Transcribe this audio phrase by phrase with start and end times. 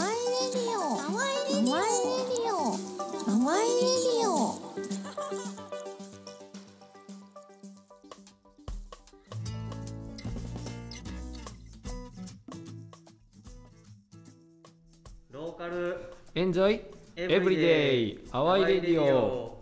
[0.00, 0.14] ワイレ
[0.54, 1.74] ディオハワイレディ
[2.54, 4.32] オハワイレディオ。
[15.30, 16.80] ローカルエンジョイ
[17.16, 17.62] エブリデ
[18.56, 19.58] イレディオ。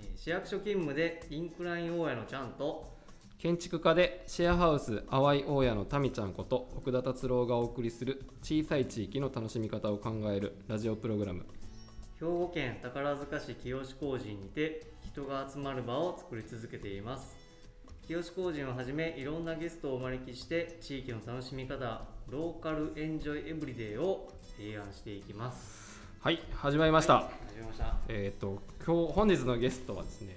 [0.00, 2.95] えー市役所勤務でインクライン大家のちゃんと
[3.46, 11.46] 建築家でシェアハウス淡い大家のタミちゃんこと奥田達郎がお送りする小さい地域の楽しみ方を考えるラジオプログラム。
[12.18, 17.36] 兵庫県宝塚市清志工人にて人が集まる場を作り続けています。
[18.08, 24.26] 清志工人をはじめいろんなゲストをお招きして地域の楽しみ方ローカルエンジョイエブリデイを
[24.56, 26.00] 提案していきます。
[26.18, 27.94] はい始まりました、始めました。
[28.08, 30.36] えっ、と今日本日のゲストはですね、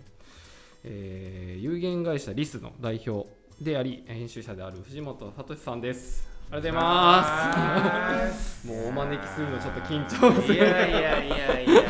[0.83, 3.27] えー有限会社リスの代表
[3.61, 6.27] であり編集者である藤本聡さんです。
[6.51, 8.67] ありがとうございます。
[8.67, 10.55] もうお招きするのちょっと緊張する。
[10.55, 11.81] いやいやいやいやいや。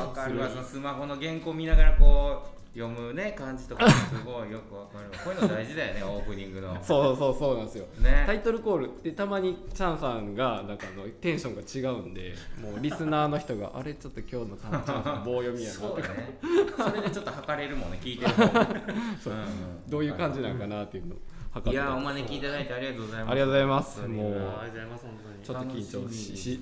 [0.00, 0.48] わかるわ。
[0.50, 5.18] そのスマホの原稿見ながらこう読むね感じとか すごいよくわかるわ。
[5.24, 6.76] こういうの大事だよね オープニングの。
[6.82, 7.86] そうそうそうなんですよ。
[7.98, 8.22] ね。
[8.26, 16.38] タイトルコールでたまにチャンさんがなんかあのテンションが違うんでもうリスナーの人があれちょっと今日のチャンさん棒読みやなそうだね。
[16.78, 18.32] それでちょっと測れるもんね聞いてる
[19.22, 19.34] そう。
[19.34, 19.90] うん。
[19.90, 21.18] どういう感じなんかなっていうのを
[21.52, 23.30] 測っていやお招きいただいてありがとうございます。
[23.32, 24.00] ありがとうございます。
[24.00, 26.54] もうありがとうございます本当にちょっと緊張しし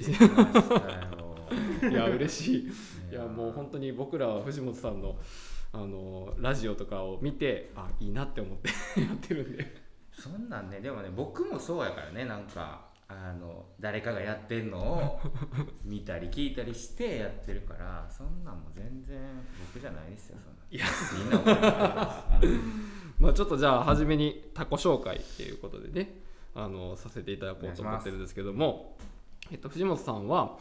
[1.90, 2.72] いや嬉しい。
[3.12, 5.16] いやもう本当に僕らは藤本さんの
[5.72, 8.68] あのラジオとかを見てあいいなって思って
[9.00, 9.90] やってるんで。
[10.12, 15.20] そんなんねでもね僕もそうやからねなんかあの誰かがやってんのを
[15.84, 19.18] 見たり聞いたりしてやってるからそんなんも全然
[19.72, 20.60] 僕じゃないですよそんな。
[20.70, 20.86] いや。
[21.16, 22.46] みんな思って
[23.18, 26.20] まあちょっとじゃあ初めにタコ紹介っていうことでね
[26.54, 28.96] あのさせていただこうと思ってるんですけども、
[29.50, 30.58] えっと、藤本さんは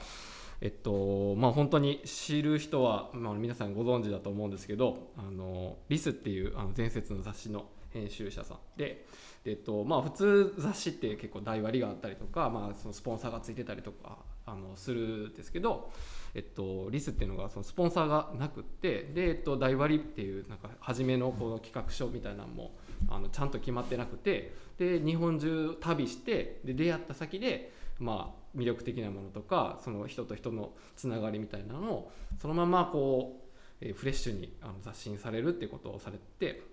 [0.62, 8.58] えっとまあ本当に知る人は、まあ、皆さんご存知だと思うんですけど「あのリス」っていうあの伝説の雑誌の編集者さん。
[8.78, 9.06] で、
[9.46, 15.92] えっとまあ、普通雑誌って結構台割りがあったりとか、まあ、そのスポンサーがついてたりとかあのするんですけど、
[16.34, 22.76] えっと、リスっていうのがそのスポンサーがなくってで、えっと、台割りっていうなんか初めのこの企画書みたいなのも
[23.10, 32.12] あのちゃんと決まってなくてで日本中旅してで出会った先で、まあ、魅力的なものとかその人と人のつながりみたいなのを
[32.42, 33.42] そのままこ
[33.82, 36.64] う、えフレッシュにあの雑誌にされるっていうことをされて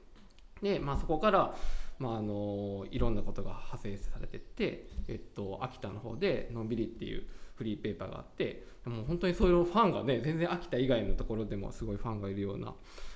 [0.63, 1.55] で、まあ、そこから、
[1.99, 7.27] まあ、あのいろんなことが派生されてって、えっと、秋田の方で「のんびり」っていう
[7.57, 12.75] フリーペーパーがあってもう本当にそういうファンがね全然秋田以外のところでもすごいファンがいるような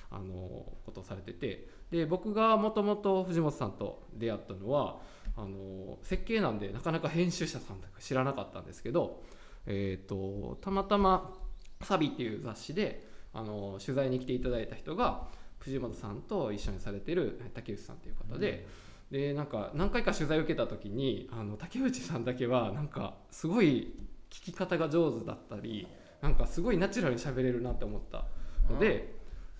[0.09, 4.99] あのことをされててで僕がもともと藤本さんと出会ったのは
[5.41, 9.23] あの設計なんでなかなか編集者さんとか知らなかったんですけど、
[9.65, 11.33] えー、とたまたま
[11.81, 15.27] 「サビ」っていう雑誌であの取材に来ていただいた人が
[15.59, 18.67] 藤本さんと一緒にされてる竹内さんっていう方で。
[19.11, 23.93] でなんか何回か取材を受けた時にあの竹内さんだけはなんかすごい
[24.29, 25.85] 聞き方が上手だったり
[26.21, 28.23] なんかすごいナチュラルに喋れるなって思った
[28.69, 29.13] ので、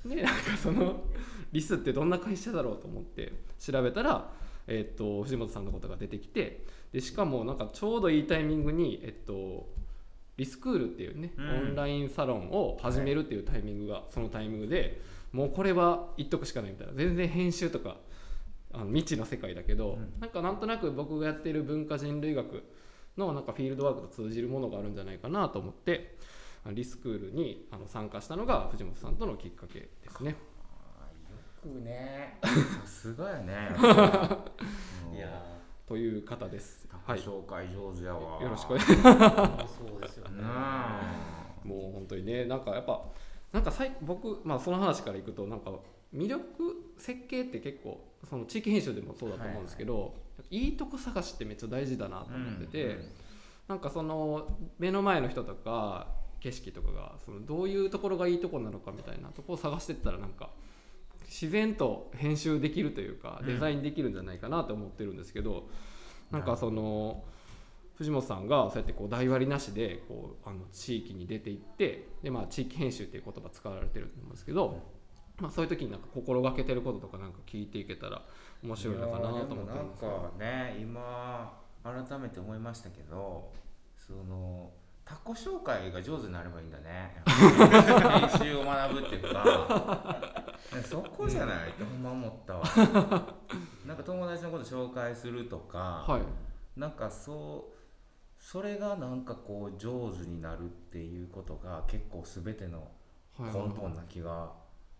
[0.05, 1.03] でなんかその
[1.51, 4.29] リスってどんな会社だろうと思って調べたら、
[4.67, 9.69] えっと藤本さんのことが出てきてでしかもなんかちょうどいいタイミングに、えっと
[10.37, 11.49] リスクールっていうね、うん。
[11.49, 14.99] オンラインサロンを始めるっていうタイミングがそのタイミングで
[15.31, 16.93] もうこれは言っとくしかないみたいな。
[16.93, 17.97] 全然編集とか
[18.73, 20.13] あの未知の世界だけど、うん。
[20.19, 22.63] なんかなんとなく僕がやってる文化人類学
[23.17, 26.17] のなんかフィールドワークと通じるものがあるんじゃないかなと思って
[26.71, 30.35] リスクールにあの参加したのが藤本さんとのきっかけですね。
[31.61, 32.37] くね。
[32.41, 32.49] さ
[32.87, 33.69] すがやね。
[35.13, 36.87] いやという方です。
[37.05, 37.19] はい。
[37.19, 38.41] 紹介上手やわ。
[38.41, 39.05] よろしくお願いします。
[39.05, 40.41] ーそうですよね。
[40.41, 41.01] な
[41.63, 43.03] もう本当にねなんかやっぱ
[43.51, 45.71] なんかさい僕まあその話からいくとなんか
[46.13, 50.15] 魅力設計って結構その地域編集でもそうだと思うんですけど、
[50.49, 52.97] いい、とこ探しってめっちゃ大事だなと思ってて、
[53.67, 54.47] なんかその
[54.77, 56.07] 目の前の人とか
[56.41, 60.49] 景色とかがそのどういうところがいいところなのかみたいなところを探してったらなんか
[61.31, 63.47] 自然と編集できるというかうん。
[63.47, 65.69] デザインできるんじゃないかなと思ってるんですけど、
[66.29, 67.23] なんかその
[67.95, 74.81] 藤本さんがそうやってこう台割りなしでこうあの地域に出ていってで、まあ、地域編集っていう言葉使われてると思うんですけど、
[75.37, 78.23] まあ、そういう時になんか心がけてることとかなんか聞いていけたら
[78.63, 83.51] 面白いのかなと思ってるんですいやーでもなんかね今改めて思いましたけど
[83.95, 84.71] その
[85.05, 87.21] タコ紹介が上手になればいいんだね。
[87.27, 90.21] 編集を学ぶっていうか。
[90.37, 90.40] ね
[90.83, 92.63] そこじゃないってほんま思ったわ。
[93.85, 96.79] なんか友達のこと紹介するとか、はい。
[96.79, 97.77] なんかそう
[98.37, 102.87] それがなんかこう上手になるっていうことが結構全ての
[103.37, 103.53] はい。
[103.53, 104.51] 根本な気が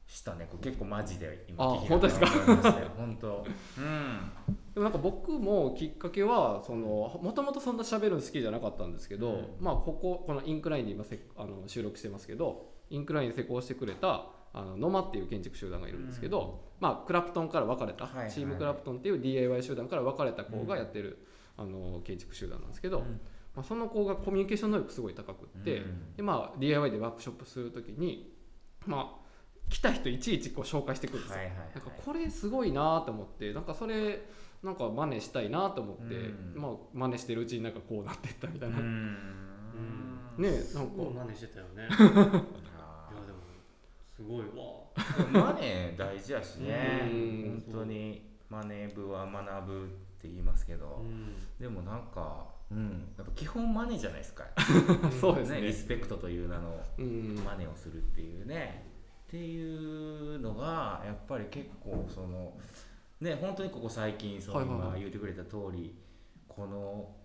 [0.07, 2.51] したね、結構マジで今あ聞きながら本当ですか？
[2.51, 3.45] 思いましたよ本当。
[3.77, 4.31] うん。
[4.73, 9.47] でもなんか僕もきっかけはそのもともとそんな喋るの好きじゃなかったんですけど、うん。
[9.61, 21.25] まあこここのインクラインで今せあの収録してますけどインクラインに施工してくれたあのノマっていう建築集団がいるんですけど、まあクラプトンから分かれた、はいはいチームクラプトンっていう DIY 集団から分かれた子がやってる、
[21.57, 23.03] あの建築集団なんですけど、
[23.55, 26.15] まあ、その子がコミュニケーション能力すごい高くって、うん。
[26.15, 28.33] でまあ DIY でワークショップする時に
[28.85, 29.21] まあ
[29.69, 31.37] 来た人いちいちこう紹介してくるんですよ。
[31.37, 34.25] はいはいはいなんかこれすごいなと思ってなんかそれ
[34.63, 36.53] なんか真似したいなと思って、うん。
[36.55, 39.17] まあ真似してるうちになんかこうなっていったみたいな、うん。
[40.37, 40.93] ねなんか。
[41.25, 41.87] 真似してたよね
[44.31, 44.81] ごいわ。
[45.31, 47.01] マネー大事やしね。
[47.03, 47.63] うん。
[47.67, 49.87] 本当にマネー部は学ぶっ
[50.19, 51.35] て言いますけど、うん。
[51.59, 54.45] でもなんか、うん、やっぱ基本マネじゃないですか。
[55.19, 55.61] そうですね。
[55.61, 57.35] リスペクトという名のうん。
[57.43, 58.89] マネをするっていうね。
[59.27, 62.51] っていうのがやっぱり結構その
[63.21, 65.95] ね本当にここ最近そ今言ってくれた通り
[66.49, 67.15] この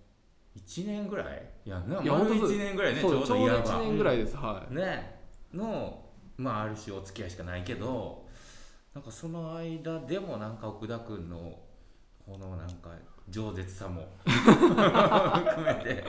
[0.56, 1.50] 1年ぐらい？
[1.64, 3.64] いやな丸本当そう1年ぐらいねちょうそうちょうどどいわば。
[3.64, 5.18] 1年ぐらいです、はい、ね。
[5.52, 6.05] の
[6.36, 8.26] まあある種お付き合いしかないけど
[8.94, 11.58] なんかその間でもなんか奥田君の
[12.24, 12.90] このなんか
[13.30, 16.04] 饒舌さも含めて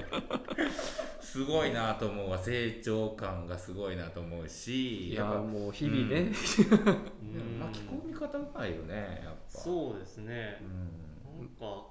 [1.21, 2.37] すごいなと思うわ。
[2.37, 7.59] 成長感がすごいなと思うしいやっぱもう日々ね、うん。
[7.59, 9.59] 巻き込み方うまいよねやっぱ。
[9.59, 10.61] そうですね。
[10.61, 11.39] うん。
[11.39, 11.85] なんか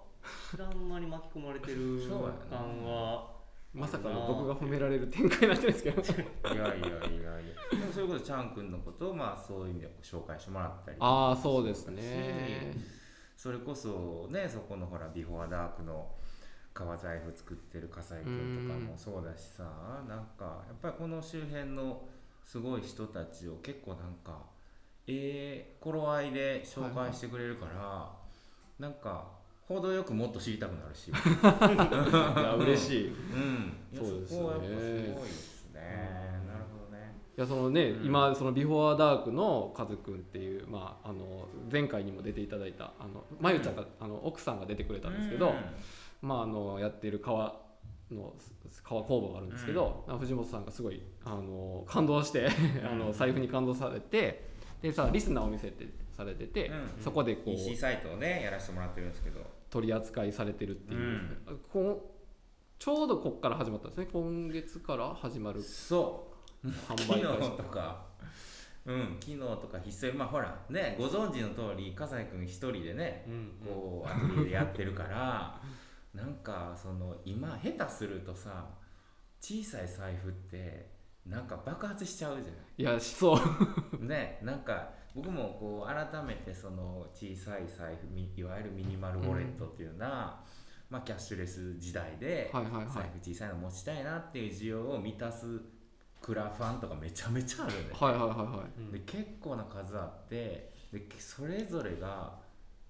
[0.51, 3.36] 知らん間に巻き込まれてるそうやな感は
[3.77, 6.03] まさかの僕が褒められる展開になってるんですけど。
[6.03, 7.01] いやいやいやいや。
[7.71, 12.75] でもそういうことチャン君のことをまあそういう意味で紹介してもらったりああそうですね。
[13.37, 16.11] それこそねそこのほらビフォーダークの
[16.73, 22.09] 革財布作ってる笠井君とかもそうだしさなんかやっぱりこの周辺の
[22.43, 24.41] すごい人たちを結構なんか
[25.07, 28.13] ええ頃合いで紹介してくれるから、
[28.79, 29.36] なんか
[29.69, 33.05] 程よくもっと知りたくなるし、 いや嬉しい。
[33.07, 34.39] いうん、そうですね。
[34.39, 37.17] そこはやっぱすごいですね、なるほどね。
[37.37, 38.07] やそのね、うん。
[38.07, 45.53] 今そのビフォーダークのカズくんっていう、まあ、あの前回にも出ていただいたあのまゆちゃんが、あの奥さんが出てくれたんですけど、
[46.23, 47.61] まあ、あのやっている革
[48.13, 48.35] の
[48.85, 52.49] 革工房があるんですけど、藤本さんがすごいあの感動して
[52.89, 54.49] あの財布に感動されて
[54.81, 57.03] でさリスナーを見せてされてて、うん。
[57.03, 59.41] そこでこ EC うサイトをねやらせてもらってるんですけど
[59.71, 61.21] 取り扱いされてるっていう、
[61.73, 62.17] こう
[62.79, 64.09] ちょうどここから始まったんですね。
[64.13, 65.63] 今月から始まる。
[65.63, 66.33] そ
[66.65, 66.69] う。
[66.69, 68.05] 販売開始とか。
[68.87, 75.61] うん昨日とかひっそりまあほらねご存知の通り笠井君一人でねうんこうアトリエでやってるから
[76.15, 78.65] なんかその今下手するとさ
[79.41, 80.89] 小さい財布って
[81.27, 82.53] なんか爆発しちゃうじゃない。
[82.79, 83.37] いやそ
[84.01, 84.05] う。
[84.05, 90.39] ねなんか僕もこう改めてその小さい財布みいわゆるミニマルウォレットっていうような、
[90.91, 92.69] まあ、キャッシュレス時代で財布
[93.25, 95.47] 小さいの持ちたいなっていう需要を満たす
[96.21, 98.81] クラファンとかめちゃめちゃあるんだよ、はいはいはいはい。
[98.81, 98.93] うん。
[98.93, 102.35] で結構な数あってでそれぞれが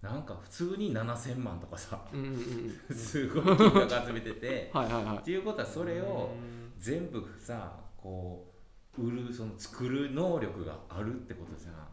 [0.02, 2.34] なんか普通に7000万とかさうんうんうん
[2.96, 5.18] すごい金額集めててはいはいはい。
[5.18, 6.30] っていうことはそれを
[6.76, 8.52] 全部さこ
[8.98, 11.85] う売るその作る能力があるってことじゃんうん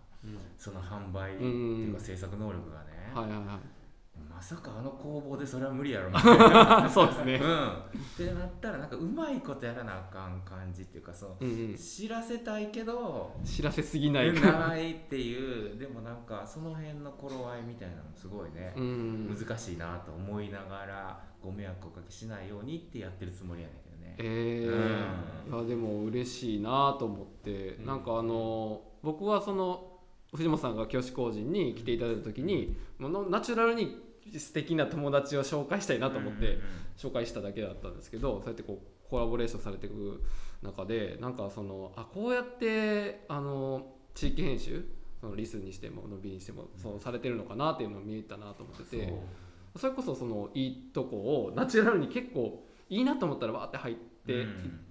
[0.57, 3.83] その販売っていうか制作能力がね、はいはいはい。
[4.29, 6.87] まさかあの工房でそれは無理やろみたいな。
[6.89, 7.35] そうですね。
[7.35, 7.67] うん。
[7.67, 7.71] っ
[8.17, 11.75] てなったらなんかうまいことやらなあかん感じっていうかそのうんうん。
[11.75, 14.33] 知らせたいけど知らせすぎない。
[14.33, 19.35] ないっていうでもなんかその辺の頃合いみたいなのもすごいね、うん。
[19.35, 24.15] 難しいなと思いながらご迷惑をおかけしないようにってやってるつもりやねんけどね。
[24.19, 25.55] えー。
[25.55, 27.85] いやでも嬉しいなと思って、うん。
[27.85, 29.92] なんかあの僕はその
[30.33, 34.01] 藤本さんが清志工人に来ていただいた時にもうナチュラルに
[34.37, 36.59] 素敵な友達を紹介したいなと思って
[36.97, 40.23] 紹介しただけだったんですけどそうやってこうコラボレーションされていく
[40.61, 44.85] 中でなんかそのあこうやってあの地域編集
[45.19, 49.13] そのリスにしても伸びにしてもそうされてるのかなっていうのを見えたなと思ってて。
[49.75, 54.45] それこそそのいいとこをナチュラルに結構いいなと思ったらわーって入っていっ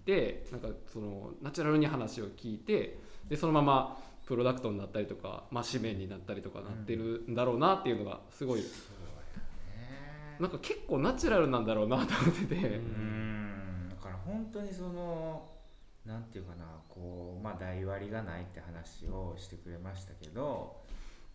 [0.05, 8.63] て、なんかそのナチュラルに話を聞いてでそのままプロダクトになったりとか、まあ、紙面になったりとかなってるんだろうなっていうのがすごい。
[10.41, 13.89] なんか結構ナチュラルなんだろうなと思ってて、うん。
[13.91, 15.51] だから本当にその
[16.07, 20.79] なんていうかなこうまあ台割りがないって話をしてくれましたけど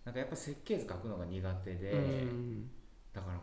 [0.03, 2.71] なんかやっぱ設計図書くのが苦手で、うん。
[3.13, 3.39] だから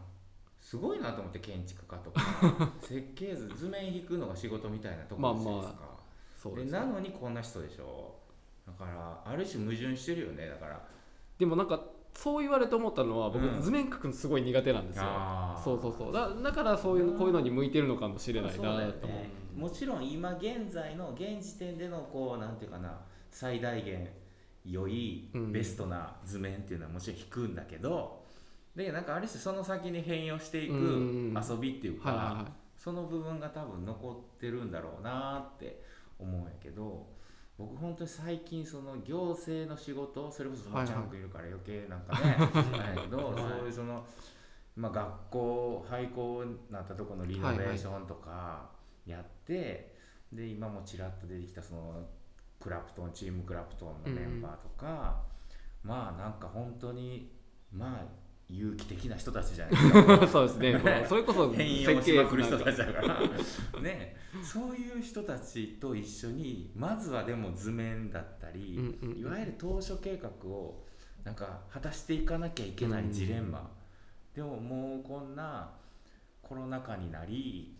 [0.60, 2.20] すごいなと思って建築家とか
[2.82, 8.23] 設計図図面引くのが仕事みたいなところじゃないですか、なのにこんな人でしょ
[8.66, 10.80] だからある種矛盾してるよねだから。
[11.38, 11.80] でもなんか
[12.14, 13.60] そう言われて思ったのは僕、うん。
[13.60, 15.02] 図面描くのすごい苦手なんですよ。
[15.06, 15.62] あー。
[15.62, 16.12] そうそうそう。
[16.12, 19.28] だだからそういうこういうのに向いてるのかもしれないなそうだよと思うね。
[19.56, 24.08] もちろん今現在の現時点でのこうなんていうかな最大限
[24.64, 25.52] 良いうん。
[25.52, 28.22] ベストな図面っていうのはもちろん引くんだけど、
[28.76, 31.34] でなんかある種その先に変容していくうん。
[31.34, 32.44] 遊びっていうか、はいはいはい。
[32.78, 35.82] その部分が多分残ってるんだろうなって
[36.18, 37.06] 思うんやけど
[37.56, 40.86] 僕本当に最近その行政の仕事それこそはいはい。
[40.86, 44.04] チャンクいるから余計なんかねあれやけど、 はいそういうその、
[44.76, 48.70] まあ、学校廃校になったところのリノベーションとか
[49.06, 49.94] やって、
[50.32, 52.08] で今もちらっと出てきたその
[52.58, 55.22] クラプトンチームクラプトンのメンバーとか、
[55.82, 57.30] まあなんか本当に
[57.70, 60.28] まあ有機的な人たちじゃないですか。
[60.28, 61.04] そうですね。
[61.08, 63.20] それこそ変容しまくる人たちだから。
[63.80, 64.16] ね。
[64.42, 69.18] そういう人たちと一緒にまずはでも図面だったり、うんうんうん。
[69.20, 70.84] いわゆる当初計画を
[71.24, 73.70] なんか果たしていかなきゃいけないジレンマ、
[74.34, 75.70] でももうこんな
[76.42, 77.74] コロナ禍になり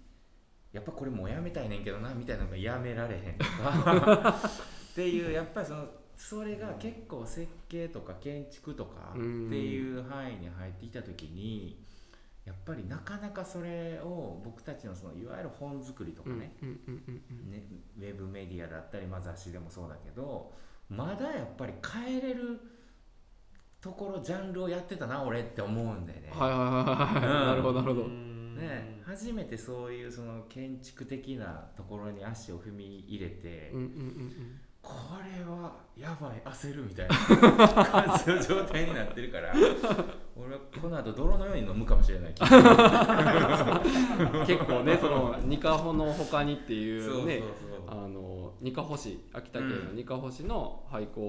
[0.72, 4.34] やっぱこれもうやめたいねんけどなみたいなのがやめられへんとか。
[4.92, 11.84] っていうやっぱりそのそれが結構設計とか建築とかっていう範囲に入ってきた時に
[12.44, 17.50] やっぱりなかなかそれを僕たちのそのいわゆる本作りとかうんね,、うんうんうんうん。
[17.50, 17.62] ね
[17.98, 20.52] ウェブメディアだったり、まあ、雑誌でもそうだけど
[20.88, 21.72] まだやっぱり
[22.04, 22.60] 変えれる
[23.80, 26.30] ところジャンルをやってたな俺って思うんだよね。
[26.32, 27.46] はいはいはいはい、うん。
[27.48, 34.92] なるほどなるほど、ね、初めてそういうその建築的なところに足を踏み入れて、うんうんうんこ
[35.24, 37.16] れはやばい焦るみたいな。
[37.16, 39.54] 感じの状態になってるから。
[40.36, 42.36] 俺はこの後泥のように飲むかもしれないうん、
[44.46, 47.42] 結構ねそのニカホの他にっていそうね
[47.86, 51.22] あのニカホ市秋田県のニカホ市の廃校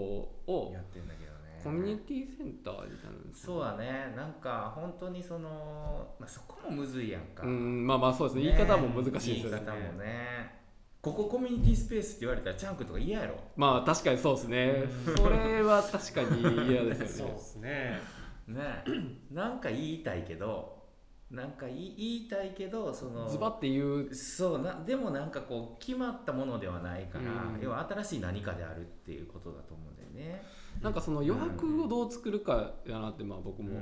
[0.47, 1.35] をやってんだけどね。
[1.63, 4.13] コミュニティセンターになるんですそうだね。
[4.15, 8.43] なんか本当にその、まあ、そこもむずいやんか、うんまあまあそうですね。
[8.43, 9.17] 言い方も難しいで
[9.49, 9.65] すよね。
[9.65, 10.64] 言い方もね
[11.05, 13.35] ここコミュニティスペースって言われたらチャンクとか嫌やろ。
[13.55, 14.83] まあ確かにそうですね。
[15.15, 17.07] それは確かに嫌ですよね。
[17.07, 17.99] そうですね。
[18.47, 18.83] ね
[19.31, 20.83] なんか言いたいけど
[21.29, 24.15] なんか言い言いたいけどそのズバっていう。
[24.15, 27.61] そうなでもなんかこう決まったものではないから、うん。
[27.61, 30.43] 要は新しい何かであるっていうことだと思うんだよね。
[30.81, 33.81] なんかその余白をどう作るかやなってまあ僕も思っ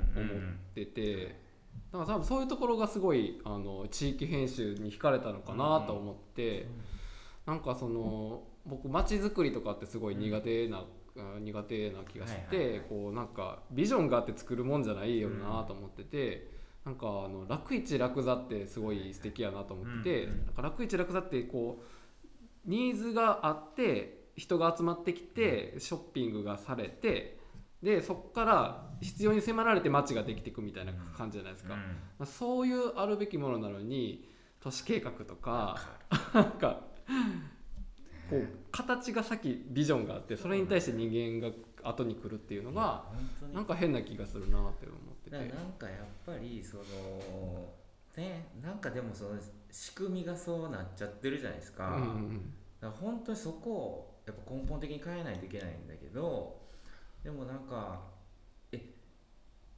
[0.76, 1.40] てて
[1.94, 6.68] だから多分そういうところがすごいあの地域編集に惹かれたのかなと思って
[7.46, 10.86] なんかその僕街づくりとかってすごい苦手な
[11.18, 12.80] あ苦手な気がしはいはいはい。
[12.80, 16.52] てこうなんかビジョンがあって作るもんじゃないよなと思ってて
[16.86, 21.84] なんかあの楽一楽座ってすごい素敵やなと思っててうんうんなんか楽一楽座ってこ
[22.66, 27.38] うニーズがあって人が集まってきてショッピングがされて
[27.84, 31.76] でそこから必要に迫られて街ができていくみたいな感じじゃないですか、
[32.18, 34.30] まあそういうあるべきものなのに
[34.62, 35.78] 都市計画とか
[36.34, 36.80] なんか
[38.30, 43.04] こう形が先ビジョンがあってそれに対して人間が後に来るっていうのが
[43.54, 45.38] なんか変な気がするなって思ってて。
[45.38, 46.84] なんかやっぱりその
[48.16, 49.32] ねなんかでもその
[49.72, 51.96] 仕組みがそうなっちゃってるじゃないですか。
[51.96, 56.60] うんうんだから本当にそこをやっぱ根本的に変えないといけないんだけど
[57.24, 58.02] でもなんか
[58.74, 58.82] え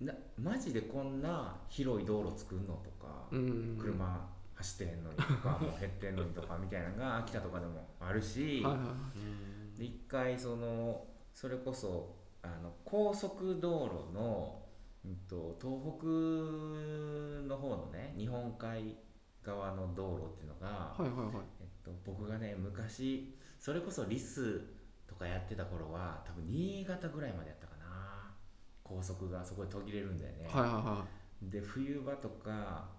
[0.02, 3.42] なマジでこんな広い道路作るのとか、うんう
[3.76, 3.78] ん。
[3.80, 4.28] 車
[4.66, 9.46] 走ってへんのにとか もう減ってんのにとかみたいなのが秋田とかでもあるし、はいはいうん
[9.76, 14.64] で一回そのそれこそあの高速道路の、
[15.04, 16.08] うん、と東北
[17.46, 18.96] の方のね日本海
[19.44, 21.46] 側の道路っていうのが、はいはいはい。
[21.60, 24.62] えっと、僕がね昔それこそリス
[25.06, 28.32] とかやってた頃は多分新潟ぐらいまでやったかな。
[28.82, 31.06] 高速がそこで途切れるんだよね、はいはいは
[31.42, 32.95] で冬場とか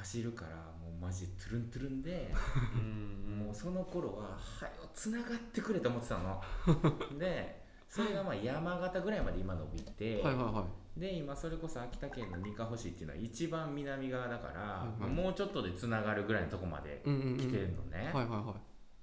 [0.00, 2.32] 走るからもうマジトゥルントゥルンで
[2.74, 6.42] うんもうその頃は「はよつながってくれ」と思ってたの。
[7.18, 10.44] でそれがまあ山形ぐらいまで今伸びて、いはいはい。
[10.44, 10.66] は
[10.96, 15.10] で今それこそ秋田県の三ヶ星っていうのは一番南側だから、はいはい。
[15.10, 17.36] もうちょっとでつながるぐらいのとこまでいうんうんうん。
[17.36, 18.54] 来てるのね、はいはいは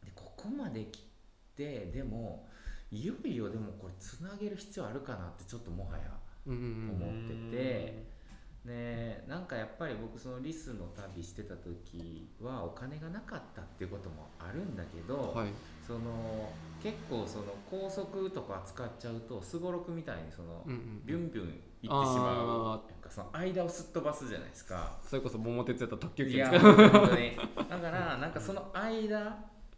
[0.03, 1.03] でここまで来
[1.55, 2.47] てでも
[2.89, 6.09] いよいよでもこれつなげる必要あるかなってちょっともはやい
[6.45, 7.09] うんうんうん。
[7.09, 8.16] 思ってて
[8.67, 15.47] でなんかやっぱり僕そのリスの旅してた時はお金がなかったっていうこともあるんだけど、はい。
[15.87, 16.51] その
[16.83, 24.97] 結構その高速とか使っちゃうとすごろくみたいにその、うんうんビュンビュン行ってしまあうなんかその間をすっ飛ばすじゃないですか。
[25.07, 26.59] それこそ桃鉄やったら特急券使う。
[26.59, 27.37] 本当に。
[27.69, 29.19] だからなんかその間、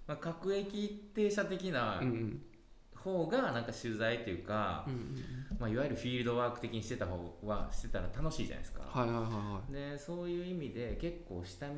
[0.07, 2.41] まあ、各駅停車的なうんうん
[3.03, 4.99] 方がなんか取材というか、うんうん
[5.59, 8.83] まあ、いわゆるフィールドワーク的にしてた方はしてたら楽しいじゃないですか。
[8.87, 9.73] はいはいはいはい。
[9.73, 11.73] でそういう意味で結構下道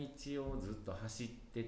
[0.52, 1.66] をずっと走ってっ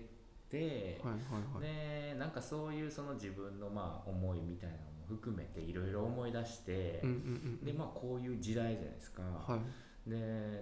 [0.50, 2.14] て、はいはいはい。
[2.14, 7.20] でなんかそういうその自分のまあ思いみたいなのも含めていろいろ思い出して、うんうんう
[7.64, 9.22] んでまあこういう時代じゃないですか。
[9.22, 10.10] はい。
[10.10, 10.18] で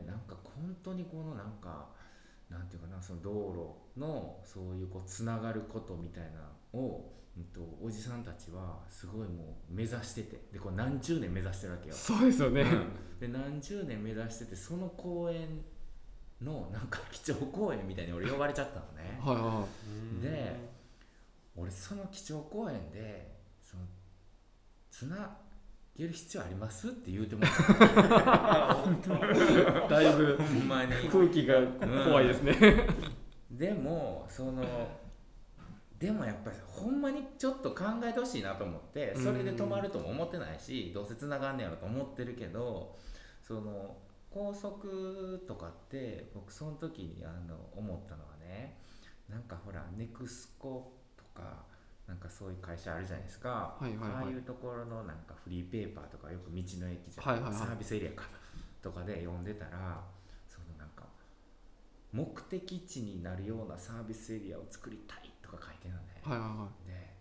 [0.06, 1.90] なんか本当にこのなんか
[2.50, 10.42] なんていうかなその道路のそういうこうつながることみたいなのを、うん、とおじさんたちはすごいもう目指してて。
[10.54, 11.96] でこう何十年目指してるわけよ。
[11.96, 12.62] そうですよね。
[12.62, 12.88] うん。
[13.20, 15.62] で何十年目指しててその公園
[16.42, 19.20] のなんか基調公園みたいに俺呼ばれちゃったのね。
[19.24, 19.66] はいは
[20.22, 20.72] いで
[21.56, 23.84] 俺その基調公園でその
[24.90, 25.38] つな
[25.98, 26.88] げる必要あります？
[26.88, 27.54] って言うてもらっ
[29.88, 30.94] た だいぶほんまに。
[31.10, 31.62] 空気が
[32.06, 32.88] 怖いですね。
[33.52, 34.64] でもその
[36.02, 42.98] でもやっぱりほんまにちょっと考えてほしいなと思ってそれで止まるとも思ってないしどうせつながんねやろと思ってるけど
[43.42, 43.96] その
[44.32, 48.78] 高速とかって僕その時にあの思ったのはね
[49.30, 51.70] なんかほらネクスコとか
[52.08, 54.10] なんかそういう会社あるじゃないですか、はいはいはい。
[54.24, 57.54] ああいうところのなんかフリーペーパーとかよく道の駅じゃ、はいはいはい。
[57.54, 58.26] サービスエリアか
[58.82, 60.02] とかで読んでたら
[60.50, 61.06] そのなんか
[62.12, 67.12] 目的地になるようなサービスエリアを作りたいとか書いてるのね、はいはいはで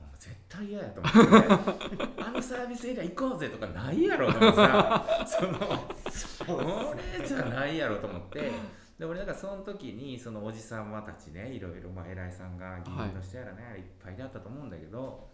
[0.00, 2.22] もう絶対嫌やと思って。
[2.22, 5.06] あのサービスエリア行こうぜとかないやろと思ってさ。
[6.10, 8.52] その俺じゃないやろと思って。
[8.98, 15.28] で俺だからその時にそのおじさまたちねいろいろまあ偉いさんが議員の人やらね、い、っぱいであったと思うんだけど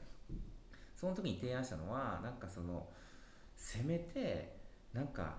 [0.96, 2.88] その時に提案したのはなんかその
[3.54, 4.56] せめて
[4.94, 5.36] なんか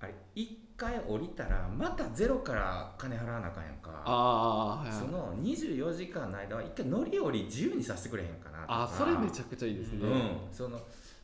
[0.00, 4.02] あれ一回降りたらまたゼロから金払わなあかんやんか。
[4.04, 4.98] ああはいはい。
[4.98, 10.38] その24時間の間は一回乗り降り自由にさせてくれへんかなあそれめちゃくちゃいいですね、うん。
[10.52, 10.80] その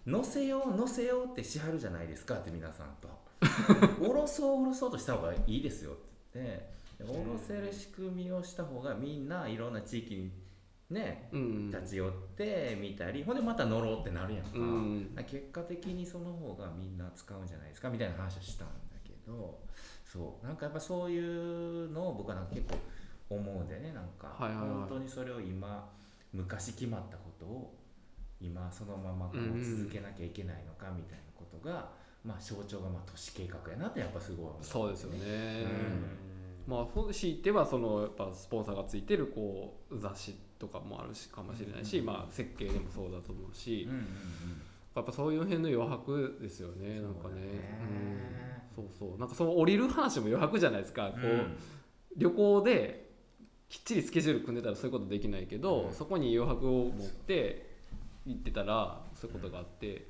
[0.06, 3.08] 乗せよう乗せようってしはるじゃないですかって皆さんと。
[4.02, 5.94] 降ろそう降ろそうとした方がいいですよっ
[6.32, 6.74] て。
[6.98, 10.30] 言って降ろせる仕組みをした方がみんないろんな地域に
[10.90, 11.70] ねうん。
[11.70, 15.16] 立ち寄ってみたりほんでまた乗ろうってなるやんか、うん。
[15.26, 19.60] 結果的にその方がみんな使うんじゃないですかみたいな話をしたんだけど
[20.04, 20.46] そう。
[20.46, 22.78] なんかやっぱそういうのを僕はなんか結構
[23.30, 24.68] 思うんでねなんか、はいはいはい。
[24.68, 25.90] 本当にそれを今
[26.32, 27.74] 昔決まったことを
[28.40, 31.88] 今そのままこうんうんう続けなきゃいけないのかみたいなことが、
[32.24, 34.64] まあ象徴がまあ都市計画やなってやっぱすごい思う。
[34.64, 36.23] そうですよね、うん
[36.66, 43.88] まあそう強いてはそのやっぱスポンサーがついてるこう雑誌とかもあるしかもしれないし、うんまあ設計でもそうだと思うし、
[44.94, 47.42] やっぱそういう辺の余白ですよねなんかそうだね。
[47.42, 49.18] ねうん、そうそう。
[49.18, 51.56] なんかその降りる話も余白じゃないですか、こううん
[52.16, 53.10] 旅行で
[53.68, 55.92] きっちりスケジュール組んでたらそういうことできないけど、うん。
[55.92, 57.74] そこに余白を持って
[58.24, 60.06] 行ってたらそういうことがあって、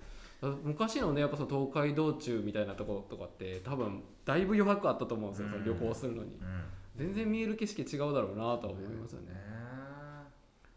[0.62, 6.30] 昔のねやっぱその東海道中みたいなところとかって多分だいぶ余白あったと思うんですよ、その旅行するのに。
[6.30, 6.64] うん。
[6.96, 9.32] 全然見える景色違うだろうなとは思いますよね、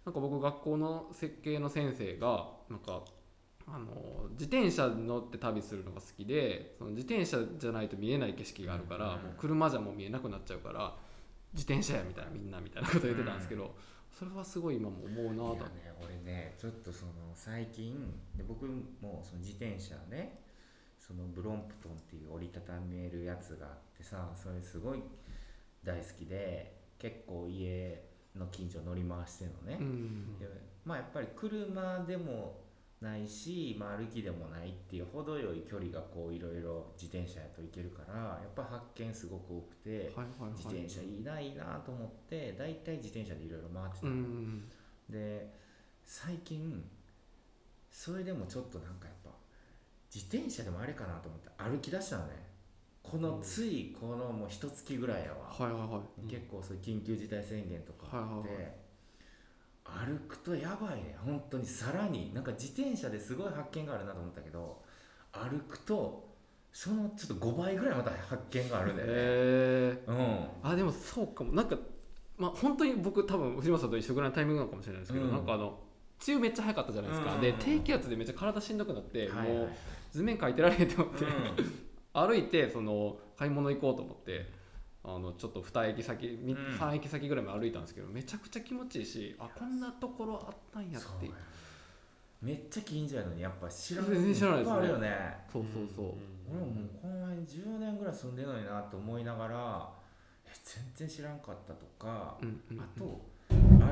[0.06, 3.02] なんか僕学校の設計の先生がなんか
[3.68, 3.86] あの
[4.32, 9.12] 自転車乗って旅するのが好きでその自転車じゃないと見えない景色があるから、うん。
[9.12, 10.96] もう車じゃもう見えなくなっちゃうから
[11.54, 13.76] 自転車やみたいなみんなみたいなこと言ってたんですけど、
[14.18, 17.94] それはすごい今も思うなとね俺ねちょっとその最近
[18.36, 20.40] で僕もその自転車ね
[21.08, 25.02] そのブロンプトンっていう折りたためるやつがあってさそれすごい
[25.84, 28.04] 大好きで結構家
[28.36, 30.40] の近所乗り回してるのね、うん。
[30.40, 30.46] で
[30.84, 32.60] まあやっぱり車でも
[33.00, 40.06] ないし、まあ、歩きでもないっていう程よい距離がこういろいろ自転車やと行けるからやっぱ発見すごく多くて、はいはい
[40.42, 40.52] はい。
[40.58, 44.64] 自転車いいないいなと思って大体自転車でいろいろ回ってたうの、ん。
[45.10, 45.54] で
[46.04, 46.84] 最近
[47.92, 49.30] それでもちょっとなんかやっぱ
[50.18, 52.48] 自転車でもあれかなと思って歩き出したのね。
[53.04, 56.30] このついこのもう一月ぐらいやわ、はいはいはい。
[56.30, 58.74] 結構そういう緊急事態宣言とかあって、はいはい
[59.90, 61.16] 歩くとやばいね。
[61.24, 64.82] 本当にさらになんか自転車ですごい発見があるなと思ったけど
[65.32, 66.28] 歩くと
[66.74, 70.16] そのちょっと5倍ぐらいまた発見があるんだよね、えうん。
[70.16, 71.54] ー、あでもそうかも。
[71.54, 71.78] なんか
[72.38, 75.32] まあ本当に僕多分藤本さんと一緒ぐらいのタイミングなのかもしれないですけど、うん。
[75.32, 75.80] なんかあの
[76.28, 77.42] 梅雨めっちゃ早かったじゃないですか、うん。
[77.42, 79.48] で低気圧でめっちゃ体しんどくなって、はいはい。
[79.48, 79.70] もう
[80.12, 81.32] 図面描いてられへんと思って、うん。
[82.14, 84.50] 歩いてその買い物行こうと思って
[85.04, 86.76] あのちょっと2駅先、みうん。
[86.76, 91.26] 3駅先ぐらいまで歩いたんですけどめちゃくちゃ気持ちいいしあこんなところあったんやって。
[91.26, 91.34] いう
[92.42, 94.74] めっちゃ近所やのにやっぱ知ら全然知らないですね。
[94.74, 95.38] っぱあるよね。
[95.52, 96.06] そうそうそう、
[96.52, 99.90] 俺ももうこの前に10年ぐらい住んでるのになと思いながら
[100.46, 102.84] え全然知らんかったとか、うんうんうん。
[102.84, 103.22] あと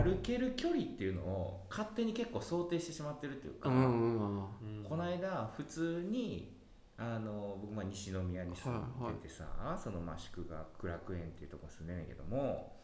[0.03, 4.35] 歩ける距離っていうのを勝手に結構想定してしまってるっていうか、うんうん
[4.79, 4.85] うん。
[4.87, 6.53] この間普通に
[6.97, 9.45] あの僕まあ西宮に住んでてさ、
[9.81, 12.75] そのまあ宿学苦楽園っていうとこ住んでんねんけども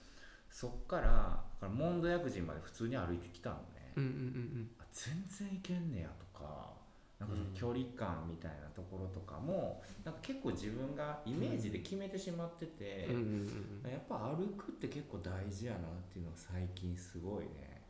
[0.49, 6.73] そっからだからモンド薬人まで普通に歩いてきたのね、うんうんうんあ全然いけんねやとか
[7.21, 13.91] なんかその距離感みたいなところとかも、なんか結構自分がイメージで決めてしまってて、うんうんうんうん。
[13.91, 15.81] やっぱ歩くって結構大事やなっ
[16.11, 17.81] ていうのを最近すごいね。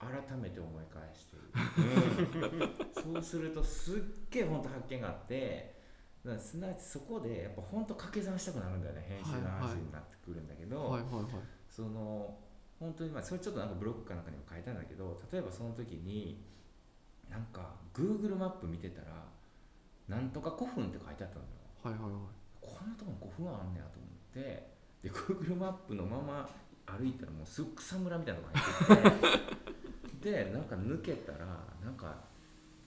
[0.00, 5.78] 改めて思い返している、う んそうするとすっげえ本当発見があって
[6.38, 11.24] すなわちそこでやっぱ本当掛け算したくなるんだよね編集の話になってくるんだけど、はいはいはい。
[11.68, 12.34] その
[12.78, 16.42] 本当にまあそれちょっとなんかブログかなんかにも書いたんだけど例えばその時に
[17.30, 19.06] なんか Google マップ見てたら
[20.08, 21.48] なんとか古墳って書いてあったのよ。
[21.82, 22.20] はいはいはい。
[22.60, 24.68] こんなとこに古墳あんねやと思って
[25.02, 26.48] で Google マップのまま
[26.86, 29.10] 歩いたらもうすぐ草むらみたいなとこ入って
[30.20, 30.44] て。
[30.44, 31.38] でなんか抜けたら
[31.82, 32.14] なんか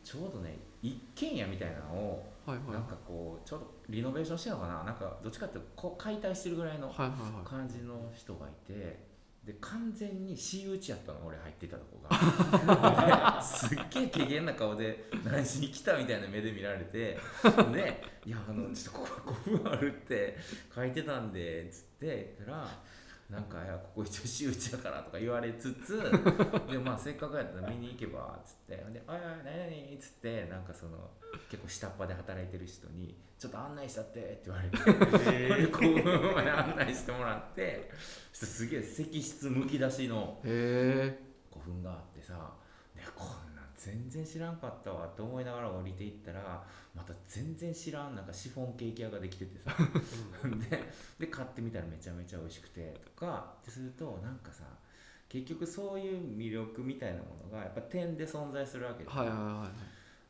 [0.04, 2.72] ちょうどね一軒家みたいなのをはいはい。
[2.74, 4.84] なんかこうちょっとリノベーションしてるのかな。
[4.84, 7.48] なんかどっちかっていうとこう解体してるぐらいのはいはいはい。
[7.48, 9.13] 感じの人がいて
[9.46, 13.40] で完全に私有地やったの俺入ってたとこが。
[13.42, 17.18] ですっげえ怪げな顔で何しに来たみたいな目で見られて。
[17.74, 20.38] で「いやあのちょっとここ古墳あるって
[20.74, 22.84] 書いてたんで」つって言ったら
[23.30, 26.00] 「なんかいやここ一応私有地やから」とか言われつつ
[26.70, 31.12] でまあせっかくやったら見に行けばっつってで「あいや何々」っつってなんかその
[31.50, 34.78] 結構下っ端で働いてる人に「ちょっと案内したって」って言われて。
[34.78, 37.90] で古墳まで案内してもらって
[38.32, 41.18] すげえ石室むき出しの古
[41.64, 42.54] 墳があってさ
[42.96, 43.26] 「ね、こ
[43.86, 46.66] 全然知らんかったわ」って思いながら降りていったら
[46.96, 49.76] また全然知らんなんかシフォンケーキ屋ができててさ。
[50.70, 50.84] で
[51.20, 53.02] で買ってみたらめちゃめちゃ美味しくて。
[53.04, 54.64] とかってするとなんかさ
[55.30, 59.72] 結局そういう魅力みたいなものがやっぱ点で存在するわけではいはいは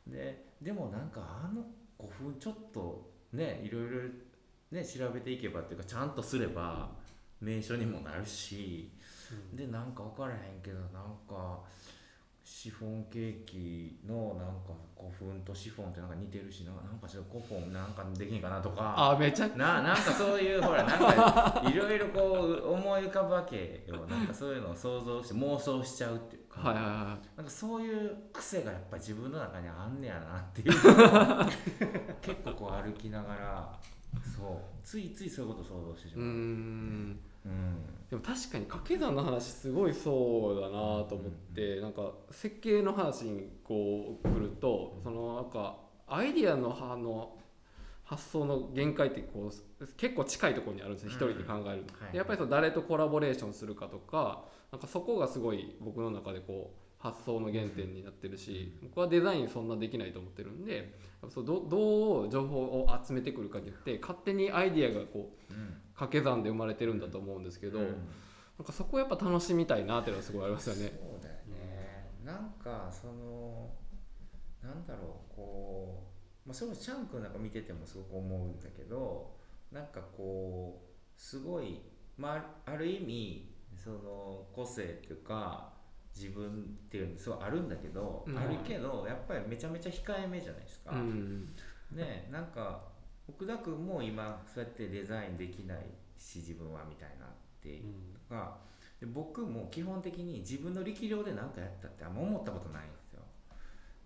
[0.08, 1.66] いででもなんかあの
[1.98, 4.02] 古墳ちょっとねいろいろ
[4.72, 6.90] ね調べていけばっていうかちゃんとすれば
[7.42, 8.90] 名所にもなるし、
[9.54, 11.60] でなんか分からへんけどなんか
[12.44, 18.94] シフォンケーキのなんか古墳とシフォンってなんか似てるしななんかちょっと古墳なんかできんかなとか。
[18.98, 24.06] あめちゃななんかそういうほらなんかいろいろこう思い浮かぶわけよ。
[24.08, 27.38] なんかそういうのを想像して妄想しちゃうっていうか、はいはいはい。
[27.38, 30.72] なんかそういう癖がやっぱ自分の中にあんねやなっていう。
[32.22, 33.80] 結構こう歩きながら
[34.36, 34.58] そう。
[34.84, 36.30] ついついそういうこと想像してしまう、う
[38.10, 45.78] でも確かに掛け算の話すごいそうだなと思って、なんか設計の話にこう来るとそのなんか
[46.08, 47.38] アイディアのあの
[48.04, 51.16] 発想の限界ってこう結構近いところにあるんですよ、うん。
[51.16, 52.12] 一人で考えると、はい。
[52.12, 60.94] でやっぱりその誰とコラボレーションするかとかなんかそこがすごい僕の中でこう発想の原点になってるし、僕はデザインそんなできないと思ってるんで
[61.30, 68.10] そうどどう情報を集めてくるかによって勝手にアイディアがこううん掛け算で生まれてるんだと思うんですけど、うん
[68.58, 70.94] なんかそこやっぱ楽しみたいなっていうのはすごいありますよね。
[70.96, 73.72] そうだよね、なんかその
[74.62, 76.04] なんだろうこ
[76.46, 79.36] う、まあ、それこそチャン君なんか見ててもすごく思うんだけど
[79.72, 80.82] なんかこ
[81.18, 81.82] うすごい、
[82.16, 85.74] まあ、ある意味その個性っていうか
[86.16, 90.92] 自分っていうのすごいあるんだけど、うんあるけどやっぱりめちゃめちゃ控えめじゃないですか。
[90.92, 91.56] うん、
[91.92, 92.93] ねなんか
[93.30, 95.80] 奥田君も今そうやってデザインできない
[96.18, 97.30] し自分はみたいなっ
[97.62, 97.84] ていう
[98.32, 98.58] のが
[99.00, 103.22] で僕も基本的に自分の力量で何かやったってあんま思ったことないんですよ。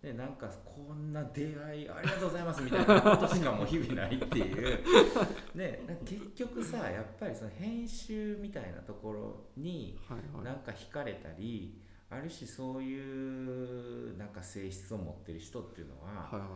[0.02, 4.80] でなんかこんな出会いありがとうございますみたいなことしかもう日々ないっていう。
[5.58, 10.00] で結局さやっぱりその編集みたいなところに
[10.44, 16.50] なんか惹かれたりある種そういうなんか性質を持ってる人っていうのは、はいはい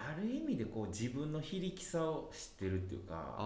[0.00, 3.36] ある意味でこう自分の非力さを知ってるっていうか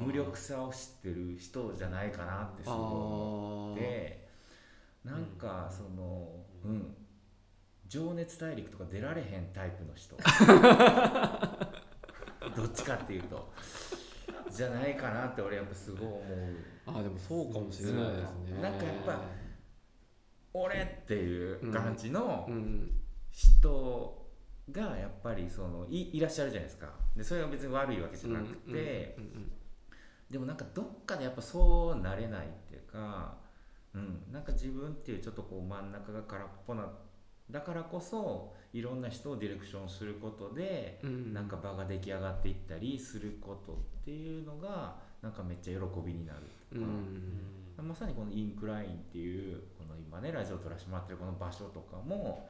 [0.00, 4.28] 無力さを知ってる人じゃないかなってすごい思って
[5.04, 6.28] なんかその
[6.64, 6.94] うん。
[7.88, 10.16] 情熱大陸とか出られへんタイプの人。
[12.56, 13.52] どっちかっていうと。
[14.50, 16.22] じゃないかなって俺やっぱすごい思う。
[16.86, 18.60] あーでもそうかもしれないですね。
[18.60, 19.20] なんかやっぱ
[20.62, 22.90] 俺っていう感じのうん。
[23.36, 24.26] 人
[24.72, 26.88] がやっぱりそのいいらっしゃるじゃないですか。
[27.14, 29.14] でそれが別に悪いわけじゃなくて、
[30.30, 33.36] でもなんかどっかでやっぱそうなれないっていうか、
[33.94, 36.88] うん、なんか自分っていうちょっとこう真ん中が空っぽな
[37.50, 46.40] だからこそいろんな人をディレクションすることで、なんか場が出来上がっていったりすることっていうのがなんかめっちゃ喜びになる
[46.72, 52.48] とか、うんうんまさにこのインクラインっていうこの今ねラジオを撮らせてもらってるこの場所とかも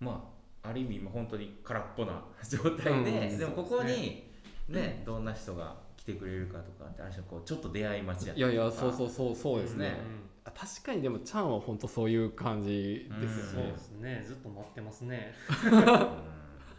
[0.00, 0.30] ま
[0.62, 4.30] あある意味今本当に空っぽな状態で、うんでもここに
[4.68, 9.96] ね、どんな人が来てくれるかとかってある種こうちょっと出会い待ちやっいやいやたりとかそうそうそうそうですね、ね
[10.44, 13.52] あ確かにでもちゃんは本当そういう感じですよね。
[13.52, 14.24] そうで、すね。
[14.26, 15.32] ずっと待ってますね。
[15.70, 16.08] うん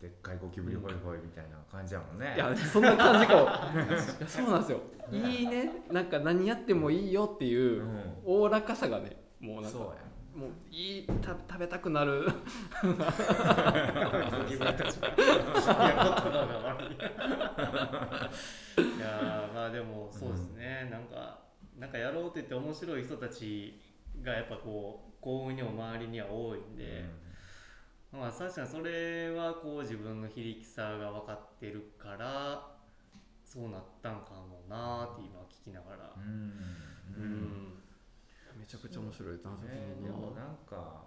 [0.00, 2.34] でっかいゴキブリホイホイみたいな感じやもんね。
[2.34, 3.42] いやそんな感じかも。
[3.42, 3.44] い
[3.92, 4.80] やそうなんですよ。
[5.12, 5.82] いいね。
[5.90, 8.14] なんか何やってもいいよっていううん。
[8.24, 10.10] おおらかさがねもうなんかそうや。
[10.34, 12.24] もういいた食べたくなる。
[12.24, 12.30] ゴ
[14.48, 15.10] キブリたちがい
[18.98, 21.40] やまあでもそうですね、なんか
[21.78, 23.78] なんかやろうって言って面白い人たち
[24.22, 27.04] がやっぱこう幸運にも周りには多いんで、
[28.12, 32.70] まあ確かにそれはこう自分の非力さが分かってるから
[33.44, 36.12] そうなったんかもなーって今聞きながら。
[36.16, 37.80] うん
[38.58, 41.04] めちゃくちゃ面白いなね、でもなんか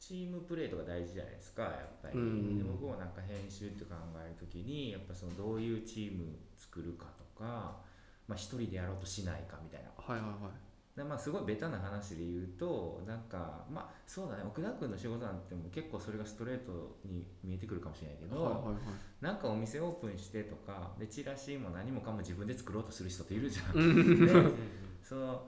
[0.00, 2.58] チームプレーとか大事じゃないですかやっぱり、うん。
[2.58, 7.78] で僕もなんか編集って考える時にやっぱそのどういうチーム作るかとか、
[8.26, 9.90] まあ、一人でやろうとしないかみたいな。
[9.96, 10.67] はいはいはい
[10.98, 14.42] でまあすごいベタな話で言うとなんかまあそうだね。
[14.44, 18.74] 奥田君の仕事なんてもう結構それがストレートに見えてくるかもしれないけど、はいはいはい。
[19.20, 23.76] なんかお店オープンしてとかでチラシも何もかも自分で作ろうとする人っているじゃん。
[23.76, 24.26] うん。
[24.26, 24.54] でうん
[25.02, 25.42] その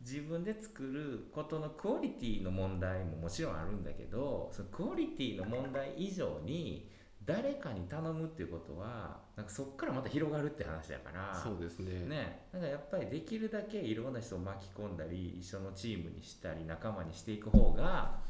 [0.00, 6.90] 自分で作ることのクオリティの問題ももちろんあるんだけどそのクオリティの問題以上に
[7.26, 11.34] 誰かに頼むっていうことはなんかそこからまた広がるって話だから。
[11.34, 12.06] そうですね。
[12.06, 12.46] ね。
[12.52, 18.20] だからやっぱりできるだけいろんな人を巻き込んだり一緒のチームにしたり仲間にしていく方が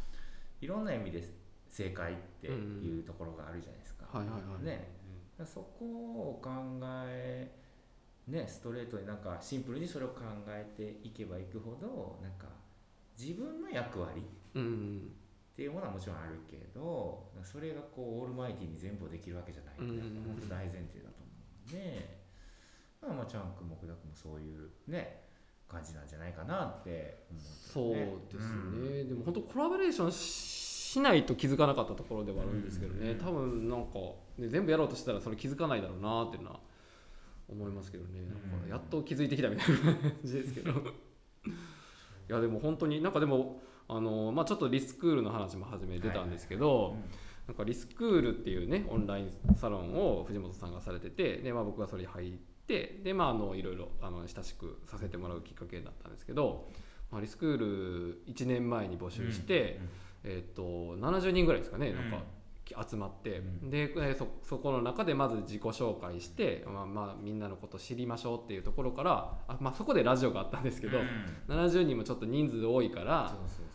[0.60, 1.22] いろんな意味で
[1.68, 4.06] 正解っていうところがあるじゃないですか。
[4.64, 4.96] ね。
[5.44, 6.50] そこを考
[7.06, 7.50] え
[8.26, 12.46] ねストレートになんかシンプルにそれを考えていけばいくほどなんか
[13.18, 15.12] 自分の役割っうん
[15.56, 21.32] ていうものはもちろんあるけどそれがこうオールマイティに全部できるわけじゃないって本当大前提だと思
[21.66, 22.20] うんで、
[23.00, 25.22] まあ、まあチャンクも奥田君もそういうね
[25.66, 28.18] 感じなんじゃないかなって思そううけどね。
[28.32, 33.18] ですね、でも本当コラボレーションしないと気づかなかったところではあるんですけどね、うん。
[33.18, 33.98] 多分なんか、
[34.38, 36.60] ね、全部やろうとしたらそれ気づかないだろうなっていうのは
[37.48, 40.70] 思いますけどね、なんかやっと気づいてきたみたいな感じですけど。
[42.28, 47.26] いやでも本当になんかでもあの、まあ、ちょっとリスクールの話も初め出たんですけど、うん。
[47.46, 52.32] なんかリスクールっていうねオンラインサロンを藤本さんがされててで、まあ、僕がそれに入っ
[52.66, 56.68] てで、まあ、あのいろいろあの親しくさせてもらうきっかけだったんですけど、
[57.12, 59.78] まあ、リスクール1年前に募集して、
[60.24, 60.62] えー、と
[60.96, 62.18] 70人ぐらいですかね、なんか
[62.84, 63.70] 集まって、うん。
[63.70, 71.06] でえーそそこの中でまず自己紹介して、まあまあ、みんなのことを知りましょうっていうところからあ、まあ、そこでラジオがあったんですけど、うん
[71.48, 73.65] 70人もちょっと人数多いからそうそう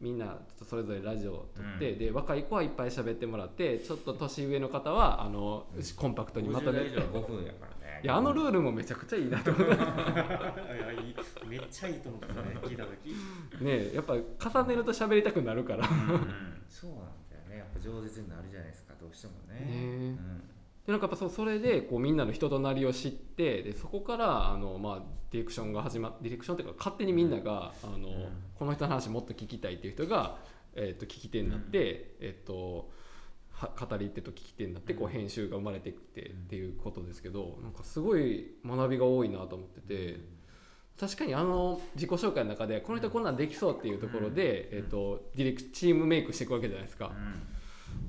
[0.00, 1.98] みんなちょっとそれぞれラジオを撮って、うん。
[1.98, 5.82] で若い子はいっぱい喋ってもらってちょっと年上の方はあの、うん。
[5.96, 8.00] コンパクトにまとめ50て代以上は5分やからね。
[8.02, 9.76] いやあのルールもめちゃくちゃいいなと思って
[11.46, 12.32] めっちゃいいと思ったね
[12.62, 13.62] 聞いた時。
[13.62, 15.86] ねやっぱ重ねると喋りたくなるから。
[16.68, 17.58] そうなんだよね。
[17.58, 19.60] やっぱ饒舌になるじゃないですかどうしてもね。
[19.60, 28.28] ねうんでなんかやっぱそうそれでこうみんなの人となりを知ってでそこからあの、まあ、ディレクションが始まディレクションっていうか勝手にみんなが、あのうん。
[28.58, 30.36] この人の話もっと聞きたいっていう人が、
[30.74, 32.90] えー、と聞き手になって、えっ、と
[33.52, 35.12] は語り手と聞き手になってこううん。
[35.12, 36.38] 編集が生まれてきてうん。
[36.38, 40.20] っていうことですけどなんかすごい学びが多いなと思ってて
[40.98, 44.78] 確かにあの自己紹介の中でこの人こんなんできそうっていうところで、うん。
[44.78, 47.12] えっとディレクチームメイクしていくわけじゃないですか。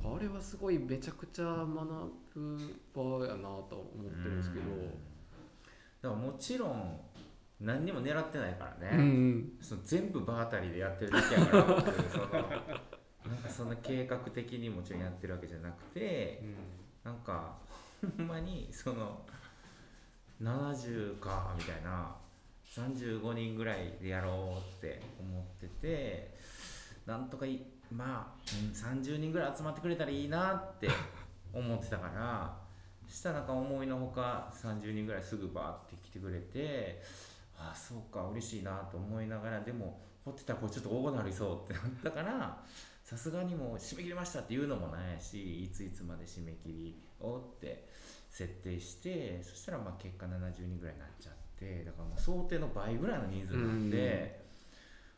[0.03, 1.67] うんあれはすごいめちゃくちゃ学
[2.35, 2.57] ぶ
[2.93, 4.65] 場やなと思ってるんですけど、
[6.01, 6.99] だからもちろん
[7.59, 9.51] 何にも狙ってないからうんね、うん。
[9.61, 12.25] その全部場当たりでやってるだけやから僕その
[13.27, 16.41] なんかそんな計画的にもちろんやってるわけじゃなくて
[17.03, 17.57] なんか
[18.17, 19.21] ほんまにその
[20.41, 22.15] 70かみたいな
[22.75, 26.35] 35人ぐらいでやろうって思ってて
[27.05, 27.61] なんとかい
[27.91, 30.89] まあ、うん30人ぐらい集まってくれたらいいなって
[31.53, 32.61] 思ってたから。
[33.11, 37.01] したらなんか思いのほか30人ぐらいすぐバーって来てくれて
[37.57, 42.57] ああそうか嬉しいなと思いながらでも掘ってたらこれちょっと大ごなりそうってなったから
[43.03, 47.89] さすがにもう締め切りましたっていうのもないしいついつまで締め切りをって
[48.29, 54.39] 設定してそしたらまあ結果70人ぐらいになっちゃってだからもう想定の倍ぐらいの人数になって、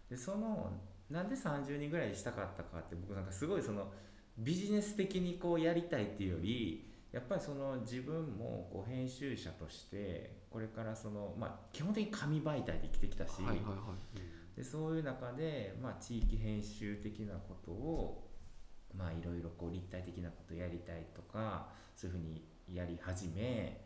[0.09, 0.71] でその
[1.13, 3.91] なんで30人ぐらいにしたかったかって僕なんかすごいその
[4.39, 13.61] ビジネス的にこうやりたいっていうよりやっぱりその自分もこう編集者としてこれからそのまあ基本的に紙媒体で生きてきたし、はいはいは
[14.15, 14.57] い。
[14.57, 18.29] でそういう中で、まあ、地域編集的なことを
[18.95, 23.82] まあいろいろこう立体的なことやりたいとかそういうふうにやり始め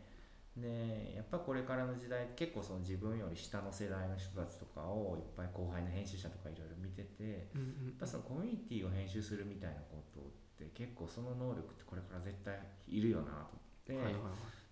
[0.60, 7.86] でやっぱこれからの時代結構その自分より下の世代の人たちとかをいっぱい後輩の編集者とかいろいろ見ててうんうん。
[7.86, 10.24] やっぱそのコミュニティを編集するみたいなことっ
[10.58, 14.14] て結構その能力ってこれから絶対いるよなと思って、はいはい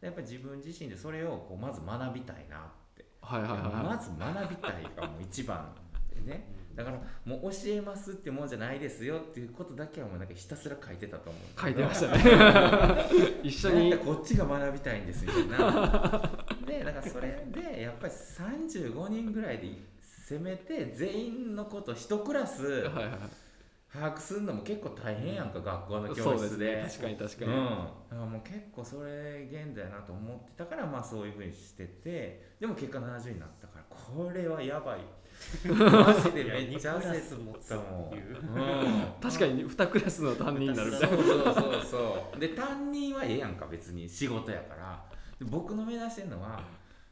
[0.01, 2.61] でやっぱ自分自身でそれをこうまず学びたいなっ
[2.95, 3.07] て。
[3.23, 3.51] はいはい。
[3.83, 5.75] まず学びたいがもう一番
[6.15, 13.05] でね だからもう教えますってもんじゃないですよっていうことだけはもうなんかひたすら書いてたと思う書いてましたね。
[13.43, 13.91] 一緒に。
[13.91, 16.31] なんかこっちが学びたいんですみたいな。
[16.67, 19.69] でだからそれでやっぱり35人ぐらいで
[20.01, 22.85] せめて全員のこと一クラス
[23.91, 26.77] 把握するのも結構大変やんか、学校の教室で。
[26.77, 26.83] ね。
[26.87, 32.55] 確かに確かうん、に、だからもう結構それ現代やなと思ってたからまあそういうふうにしてて。
[32.61, 35.01] でも結果70になったからこれはやばい
[35.65, 40.91] マジでめっちゃ焦ったもん、うん、確かに2クラスの担任になる。
[40.91, 42.41] みたいなそうそうそうそう。
[42.41, 45.05] で担任はええやんか別に仕事やから。
[45.39, 46.61] で僕の目指してるのは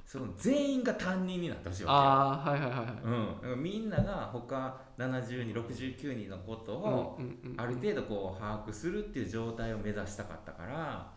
[0.07, 7.19] その全員が担任になってほしいわああはいはいはいうん、だからみんなが他70人69人のことを
[7.57, 11.11] ある程度こう把握するっていう状態を目指したかったから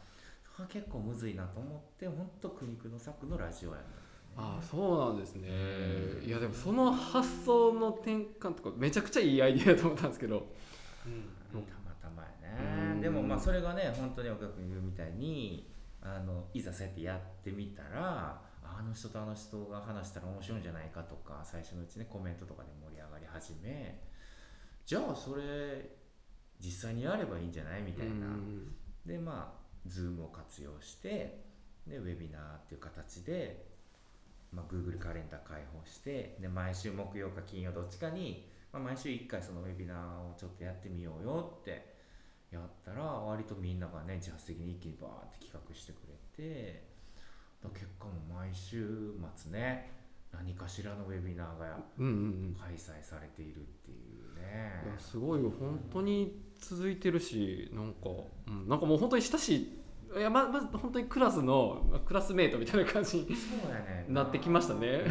[0.56, 3.86] それは結構むずいなと思って本当苦肉の策のラジオやんだ
[4.38, 5.50] ああそうなんですね。
[5.50, 6.28] うん。
[6.28, 10.48] いやでもその発想の転換とかめちゃくちゃいいアイディアだと思ったんですけど。
[11.06, 11.10] う
[11.58, 11.64] ん。
[11.64, 12.30] たまたまや
[12.92, 12.96] うん。
[12.98, 15.68] ねでもまあそれがね本当に岡君言うみたいに
[16.02, 24.00] あのいざそうやってやってみたらあの人とあの人が話したら面白いんじゃないかとか最初のうちねコメントとかで盛り上がり始め
[24.86, 25.90] じゃあそれ
[26.60, 28.76] 実際にやればいいんじゃないみたいな、うん。
[29.06, 31.48] でまあ Zoom を活用して
[31.88, 33.67] でウェビナーっていう形で、
[34.54, 41.96] まあ、Google カレンダー開放してで毎週木曜か金曜どっちかに、まあ、毎週1回そのウェビナーをちょっとやってみようよって
[42.52, 46.88] やったら割とみんながね自発的に一気にバーって企画してくれて
[47.74, 49.92] 結果も毎週末ね
[50.32, 52.16] 何かしらのウェビナーがうんうんう
[52.52, 52.56] ん。
[52.60, 55.52] 開催されているっていういねやすごいよ。
[55.60, 58.10] 本当に続いてるしなんか、
[58.48, 59.82] うん、なんかもう本当に親しい
[60.16, 63.28] いやままず本当にクラスのまあクラスメートみたいな感じに
[64.10, 64.24] な。
[64.24, 65.04] ってきましたね。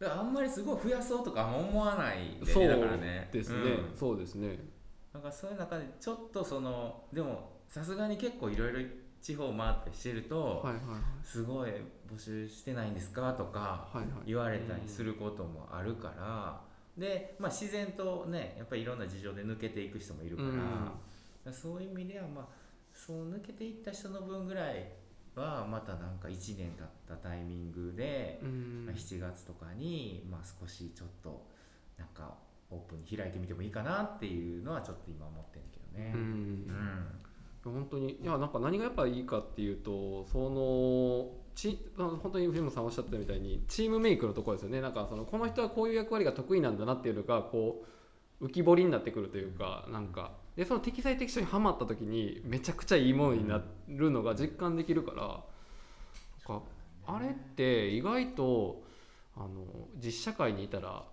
[0.00, 0.06] うん。
[0.06, 3.28] あんまりすごい増やそうとか思わないんでねそうだからね。
[3.32, 3.96] ですね、うん。
[3.96, 4.58] そうですね。
[5.12, 8.80] なんかそういう中でちょっとそのでもさすがに結構いろいろ
[9.20, 10.82] 地方回ってしてると、はいはい
[11.24, 11.70] すごい
[12.10, 14.06] 募集してないんですかとかはいはい。
[14.26, 16.60] 言われたりすることもあるから、
[16.96, 20.48] で、まあ、自然とねやっぱりいろんな事情で抜けていく人もいるから,、
[21.46, 21.52] うん。
[21.52, 22.57] そういう意味ではまあ
[23.08, 24.86] そう抜けていった人の分ぐらい
[25.34, 28.84] はまたなんか1年経ったタイミングで、うん。
[28.84, 31.46] まあ、7月とかに、まあ、少しちょっと
[31.96, 32.34] なんか
[32.70, 36.12] オープンに開いてみてもいいかなっていうのはちょっと今思ってるけどね。
[36.14, 36.20] うん。
[37.64, 37.72] うん。
[37.72, 44.82] 本当にいやなんか何がやっぱいいかっていうとそのち本当に藤本さんおっしゃってたみたいにチームメイクのところですよね。
[44.82, 47.84] なんかそのこの人はこういう役割が得意なんだなっていうのがこ
[48.40, 56.66] う浮き彫りになってくるというかなんかでその適材適所にはまった時にめちゃくちゃいいものになるのが実感できるからなんか
[57.06, 58.82] あれって意外と
[59.36, 59.48] あの
[60.04, 61.04] 実社会にいたら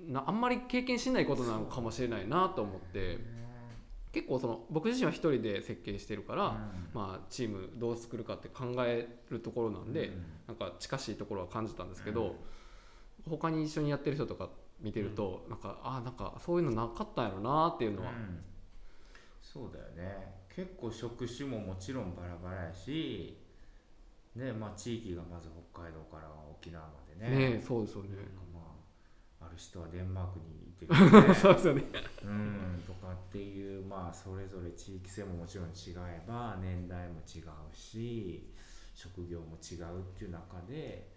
[0.00, 3.18] なあんまり経験しないことなのかもしれないなと思って
[4.10, 6.56] 結構その僕自身は一人で設計してるから、
[6.94, 10.12] まあ、チームどう作るかって考えるところなんで、
[10.46, 12.36] なんか近しいところは感じたんですけど、
[13.28, 14.48] 他に一緒にやってる人とか
[14.80, 18.40] 見てると、なんかあなんかそういうのなかったんやろなっていうのは、うん
[19.52, 23.38] そうだよね結構職種ももちろんバラバラやし
[24.36, 28.08] ねまあ地域がまず北海道から沖縄までねねそうですよね。
[28.52, 28.60] ま
[29.40, 31.84] あ、ある人はデンマークにいてるよね そうですよね。
[32.22, 38.52] うんとかっていうまあそれぞれ地域性ももちろん違えば年代も違うし
[38.94, 41.10] 職業も違うっていう中で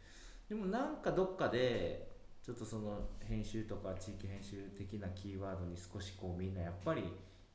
[0.47, 2.11] でもなんかどっかで
[2.43, 7.03] ちょっとその編集とか地域編集的なキーワードに少しこうみんなやっぱり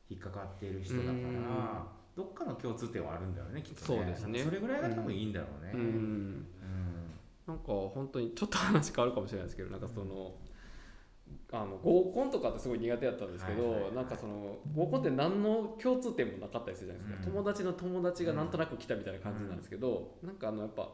[0.09, 1.45] 引っかかっている人だかうん。
[1.45, 1.87] ら
[2.17, 3.99] どっかの共通点はあるんだよねきっとね。
[3.99, 4.43] そうですね。
[4.45, 5.73] それぐらいが多分いいんだろうね。
[5.75, 5.81] うん。
[5.81, 6.47] うん。
[7.47, 10.35] なんか本当にちょっと話変わるかもしれないですけどなんかその
[11.53, 13.95] あの合コンとかってすごい苦手だったんですけど、はいはいはい。
[13.95, 17.35] なんかその合コンって何の共通点もなかったりするじゃないですか、うん。
[17.35, 20.89] 友達の友達がなんとなく来たみたいな感じなんですけど、なんかあのやっぱ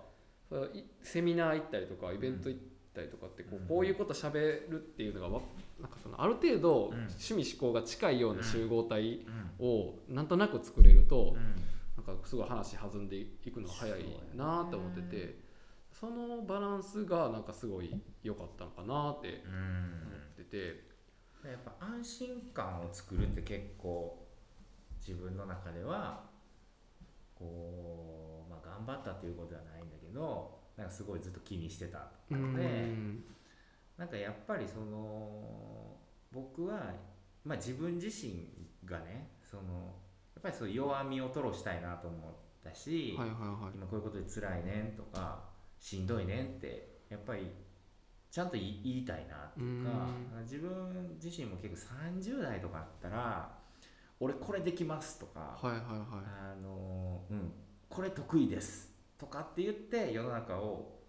[0.49, 0.67] そ
[1.03, 2.61] セミナー行ったりとかイベント行っ
[2.95, 3.65] たりとかってこうん。
[3.65, 4.33] うこういうこと喋
[4.71, 5.41] るっていうのがわ
[5.83, 6.95] なんかそのある程度うん。
[6.95, 9.27] 趣味思考が近いような集合体
[9.61, 9.67] うん。
[9.67, 12.05] をなんとなく作れるとうん。
[12.05, 14.05] なんかすごい話弾んでいくのが早い
[14.35, 15.39] なって思ってて
[15.93, 19.53] そのバランスがなんかすごい良かったのかなってうん
[20.09, 20.93] 思ってて。
[21.45, 24.25] やっぱ安心感を作るって結構
[25.01, 26.23] 自分の中では
[27.35, 33.25] こう、まあ、頑張ったっていうことではないんだけどなんかすごいずっと気にしてたうのでん
[34.03, 35.97] なんかやっぱりその
[36.33, 36.91] 僕は、
[37.45, 38.49] まあ、自分自身
[38.85, 39.63] がねその
[40.35, 42.31] やっぱりそういう弱みを吐露したいなと思っ
[42.65, 43.77] たし、はいはいはい。
[43.77, 45.45] 今こういうことで辛いねんとか
[45.79, 47.49] しんどいねんってやっぱり
[48.29, 49.91] ちゃんと言いたいなっていうか
[50.37, 50.43] うん。
[50.43, 53.53] 自分自身も結構30代とかあったら
[54.19, 55.81] 俺これできますとか、はいはいはい。
[56.27, 57.53] あのうん
[57.89, 61.02] これ得意ですとかって言って世の中を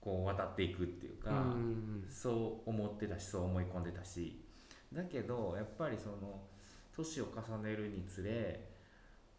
[0.00, 2.06] こう渡っていくっていうか、うん。
[2.08, 4.40] そう思ってたしそう思い込んでたし。
[4.92, 6.40] だけどやっぱりその
[6.92, 8.68] 年を重ねるにつれ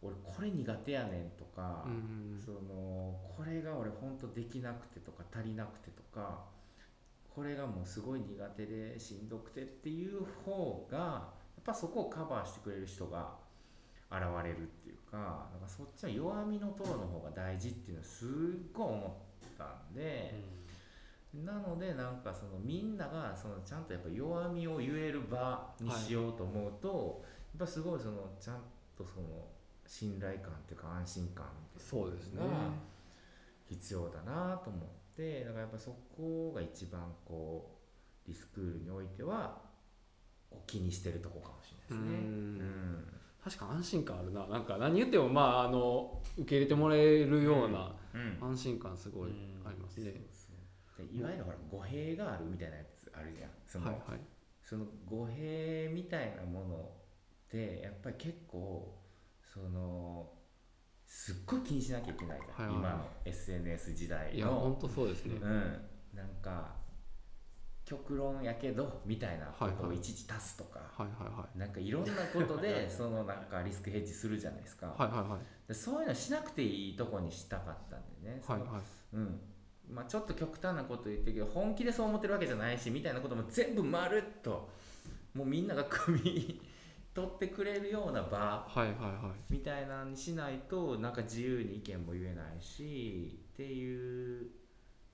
[0.01, 2.39] 俺これ苦手やねんとか、うん。
[2.39, 6.45] そのこれが俺ほんとできなくてとか足りなくてとか
[7.33, 11.29] これがもうすごい苦手でしんどくてっていう方がや
[11.61, 13.35] っぱそこをカバーしてくれる人が
[14.11, 18.27] 現れるっていうかなんかそっちの弱みのトロの方が大事っていうのはすっ
[18.73, 19.30] ごい思っ
[19.61, 20.51] たんで。
[21.33, 27.23] なのでなんかそのみんながそのちゃんとやっぱ弱みを言える場にしようと思うと、
[27.57, 28.57] やっぱすごいそのちゃん
[28.97, 29.47] とその
[29.87, 32.55] 信頼感っていうか安心感っていうそうですねのが
[33.65, 34.81] 必要だなと思っ
[35.15, 37.77] てだからやっぱそこが一番こ
[38.25, 39.57] うリスクールにおいては
[40.67, 42.27] 気にしてるとこかもしれないですね。
[42.27, 43.07] うんうん
[43.43, 44.45] 確か安心感あるな。
[44.47, 48.37] なんか何言ってもまああの受け入れてもらえるようなうん。
[48.49, 49.31] 安心感すごい
[49.65, 50.13] ありますね、そう
[50.97, 51.07] そう。
[51.07, 53.49] でいわゆるほら語弊があるみたいなやつあるじゃん。
[53.67, 54.19] そのはいはい。
[54.61, 56.79] その語弊みたいなものっ
[57.49, 58.95] てやっぱり結構
[59.53, 60.29] その
[61.05, 64.33] すっごい気にしなきゃいけないじゃん、はいはい今の SNS 時代の。
[64.33, 65.81] いや本当そうですね、うん、
[66.15, 66.75] なんか
[67.91, 71.59] 極論やけどみたいなことをいちいち足すとか、はいはいはい。
[71.59, 79.15] なんかいろんなことで そのなんかリスクヘッジするじゃないですか、はいでそういうのしなくていいとこにしたかったんでね、はいはい。
[79.15, 79.41] うん。
[79.89, 84.69] まあ、ちょっと極端なこと言ってるけど本気でそう思ってるわけじゃないしみたいなことも全部まるっと
[85.33, 86.61] もうみんなが汲み
[87.13, 88.65] 取ってくれるような場
[89.49, 94.60] みたいなのにしないとなんか自由に意見も言えないしっていう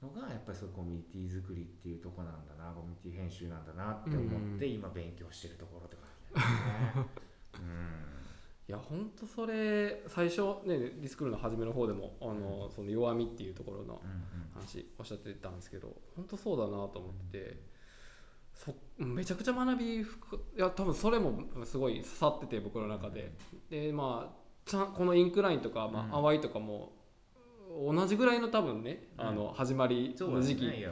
[0.02, 4.74] のがやっぱりそういうコミュニティ作りっていうとこなんだなコミュニティ編集なんだなって思ってうん。
[4.74, 7.10] 今勉強してるところって感じだよね。
[7.60, 8.18] うん。
[8.70, 14.02] いや本当それ最初ねリスクールの初めの方でもあのその弱みっていうところの
[14.54, 17.62] 話おっしゃってたんですけど本当そうだなと思ってて
[18.54, 23.32] そめちゃくちゃ学び深いや多分それもすごい刺さってて僕の中で。
[23.70, 26.24] でまあちゃんこのインクラインとか、まあうん。
[26.26, 26.92] 淡いとかも
[28.08, 30.86] 同じぐらいの多分ね、あの始まりの時期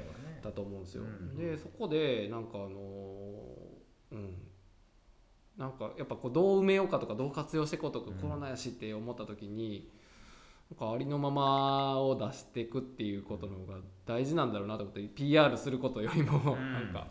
[0.44, 1.38] だと思うんですよ、うん。
[1.38, 2.68] でそこでなんかあの
[4.12, 4.34] うん。
[5.58, 8.18] なんかやっぱこうどう埋めようかとかどう活用していこうとか、うん。
[8.18, 9.90] コロナやしって思った時に
[10.70, 16.74] なんかありのままを出していくっていうことの方が大事なんだろうなと思って PR することよりもうん。
[16.74, 17.08] なんか、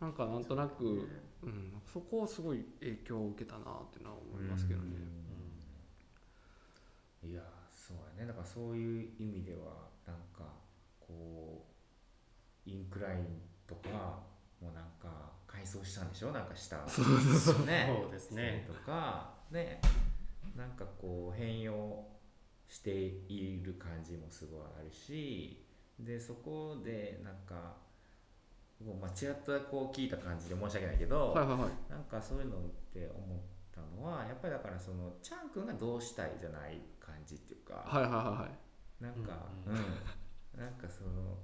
[0.00, 1.08] なんかなんとなく、
[1.44, 4.86] うん、そこをすごい影響を受けたなっていうのは思いますけどね。
[7.22, 7.30] うん。
[7.30, 7.42] いや
[7.88, 8.28] そうやね。
[8.28, 10.44] だからそういう意味ではなんか
[11.00, 11.64] こ
[12.66, 13.24] うインクライン
[13.66, 14.20] とか
[14.60, 16.32] もなんか改装したんでしょ？
[16.32, 17.90] なんか下そうね。
[18.02, 18.68] そうですね。
[18.68, 19.80] とかね。
[20.54, 22.04] なんかこう変容
[22.68, 25.64] している感じもすごいあるし
[25.98, 27.76] でそこでなんか
[28.84, 31.70] もうまあちらっとこう聞いた感じで申し訳ないけど、はいはいはい。
[31.88, 32.60] なんかそういうのっ
[32.92, 33.38] て思っ
[33.78, 39.02] たのはやっぱりだからそのチャン君がどうしたいじゃない感じっていうか、はいはいはいはい。
[39.04, 39.74] なんかううん。
[39.74, 39.76] ん、
[40.56, 41.38] なんかその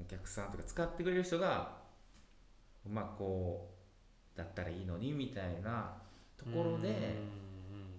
[0.00, 1.78] お客さんとか使ってくれる人が
[2.88, 3.74] まあこ
[4.34, 5.94] うだったらいいのにみたいな
[6.36, 7.16] ところで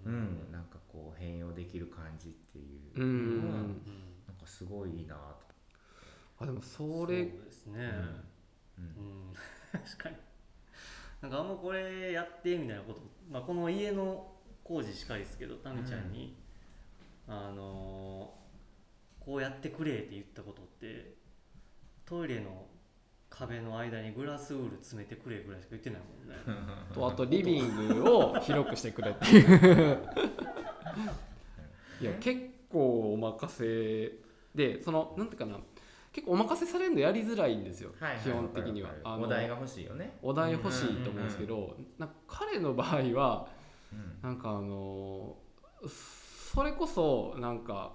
[0.06, 3.82] ううんん、なんかこう変容できる感じっていううんうんのはうん。
[4.28, 5.50] なんかすごいいいなと。
[6.40, 7.80] あでもそれそうですね、
[8.78, 9.32] ううん。
[9.32, 9.34] ん、
[9.72, 10.16] 確かに。
[11.22, 14.28] なんかあんまこれやってみたいなこと、まあ、この家の
[14.64, 16.36] 工事しかりですけどタミちゃんに、
[17.28, 18.40] あのー
[19.20, 21.14] こうやってくれって言ったことって
[22.04, 22.66] トイレの
[23.30, 26.36] 壁の間にグラスウール詰めてくれぐらいしか言ってないもんね。
[26.96, 30.00] とあとリビングを広くしてくれっていう。
[32.02, 34.14] いや結構お任せ
[34.56, 35.60] でそのなんていうかな
[36.20, 38.90] 結構お任せされるのやりづらいんですよ、はいはい基本的には。
[39.04, 40.18] あのるお題が欲しいよね。
[40.22, 43.48] お題欲しいと思うんですけど、なんか彼の場合は
[43.94, 44.20] うん。
[44.22, 45.38] なんかあの
[45.88, 47.94] それこそなんか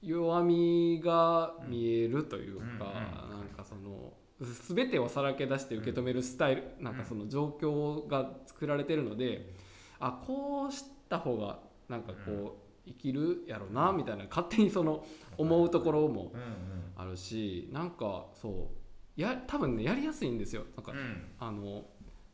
[0.00, 9.52] 弱みが見えるというか、うんうんなんかその全てをさらけ出して受け止めるスタイル、なんかその状況が作られてるので、
[9.98, 15.04] あこうした方がなんかこう生きるやろなみたいな勝手にその
[15.36, 18.70] 思うところもうんあるしなんかそ
[19.16, 20.64] うや多分ねやりやすいんですよ。
[20.76, 20.92] なんか、
[21.40, 21.84] あの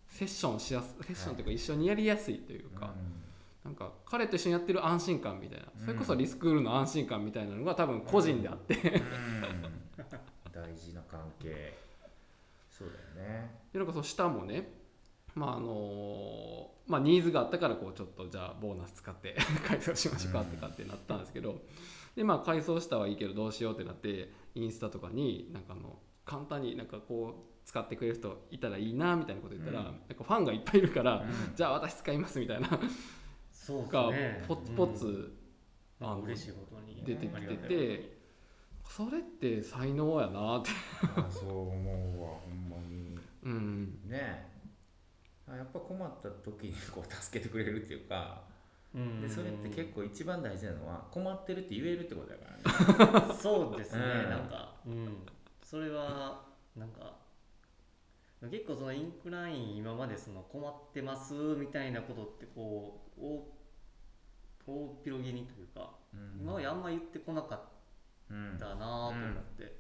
[0.07, 2.93] セッションしやすセッションというか一緒にやりやすいというか、
[3.65, 5.67] なんか彼と一緒にやってる安心感みたいな。
[5.81, 8.77] それこそリスクールの安心感みたいなのが多分個人であって、
[10.53, 11.75] 大事な関係。
[12.71, 13.51] そうだよね。
[13.73, 14.69] でなんかそう下もね
[15.35, 21.63] まああのまあニーズがあったからこうちょっとじゃあボーナス使って 改装しましょうかってかってなったんですけど、
[22.15, 29.87] でまあ改装したはいいけどどうしようってなってインスタとかになんかあの簡単になんかこう使ってくれる人いたらいいなみたいなこと言ったら、うん。
[29.87, 31.57] なんかファンがいっぱいいるから、うん。
[31.57, 32.69] じゃあ私使いますみたいな。
[33.51, 35.07] そうですがねポツポツ
[36.01, 38.19] うんあの嬉しいことに出てきてて
[38.87, 40.71] それって才能やなって。
[41.17, 43.19] あそう思うわほんまに。
[43.43, 44.01] うん。
[44.07, 44.47] ね。
[44.53, 44.54] あ
[45.49, 48.43] やっぱ困った時に こう助けてくれるっていうか
[49.21, 52.45] でそれって結構一番大事なのは困ってるって言えるってことだか
[53.13, 53.35] らね。
[53.35, 54.31] そうですね、うん。
[54.31, 55.27] なんか、うん、
[55.63, 57.17] それはなんか
[58.43, 63.21] 結構そのインクライン今までその困ってますみたいなことってこう
[64.67, 66.41] 大広げにというか、うん。
[66.41, 67.61] 今まであんま言ってこなかっ
[68.31, 69.77] うんたなと思って、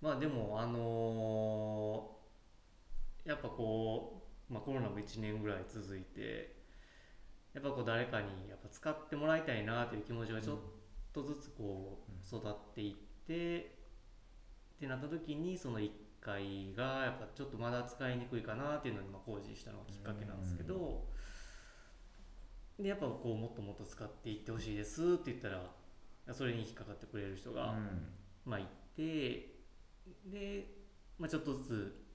[0.00, 2.15] まあでもあのー
[3.26, 6.56] やっぱこう、まあ、コロナも1年ぐらい続いて
[7.52, 10.58] やっぱこう誰かにやっぱ使ってもらいたいなという気持ちがちょっ
[11.12, 13.76] とずつこう育っていって、
[14.76, 21.04] ってなった時にその1階がやっぱちょっとまだ使いにくいかなっていうのにまあ工事したのがきっかけなんですけど、
[22.78, 25.62] でやっぱこうもっともっと使っていってほしいですって言ったら
[26.34, 27.74] それに引っかかってくれる人が、
[28.44, 29.56] まあいて
[30.26, 30.66] で、
[31.18, 32.05] まあ、ちょっとずつ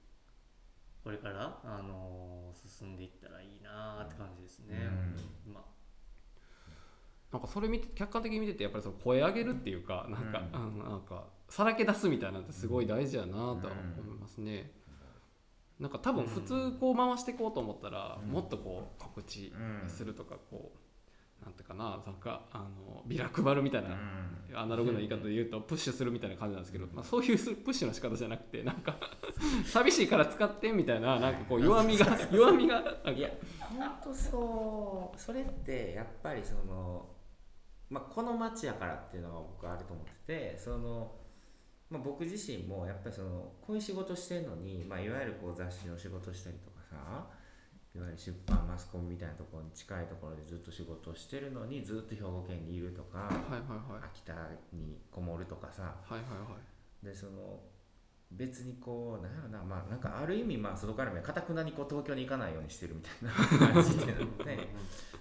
[1.02, 4.76] これから、あのー進んでいったらいいなって感じですね、
[5.46, 5.62] まあ。
[7.32, 13.54] なんかそれ見て客観的に見ててやっぱりその声上げるっていうかなんか、うんなんかさらけ出すみたいなのってすごい大事やなとは
[13.98, 14.70] 思いますね。
[15.78, 18.30] なんか多分普通こう回していこうと思ったら、うん。
[18.30, 19.52] もっとこう告知
[19.88, 20.78] するとかこう
[21.44, 23.96] なんていうかななんかあのビラ配るみたいな、
[24.54, 28.96] アナログな言い方で言うとプッシュするみたいな感じなんですけど、まあ、そういうプッシュの仕方じゃなくてなんか
[29.66, 33.10] 寂しいから使ってみたいななんかこう弱みが 弱みがなんか。
[33.10, 35.20] いや本当そう。
[35.20, 37.08] それってやっぱりその、
[37.90, 41.12] まあ、この街やからっていうのが僕あると思っててその、
[41.90, 47.26] まあ、僕自身もやっぱりそのこういう仕事してるのに、まあ、いわゆるこう雑誌の仕事したりとかさ
[47.94, 54.04] いわゆる出版マスコミみたいなところに近いところでずっと仕事をしてるのにずっと兵庫県にいるとかはいはいはい。
[54.14, 54.32] 秋田
[54.72, 55.82] にこもるとかさ。
[55.82, 56.56] はいはいは
[57.02, 57.06] い。
[57.06, 57.60] でその
[58.30, 63.12] 別にこうなんやろなまあなんかある意味まあ外から見かたくなにこう東京に行かないようにしてるみたい
[63.60, 64.46] な 感じでな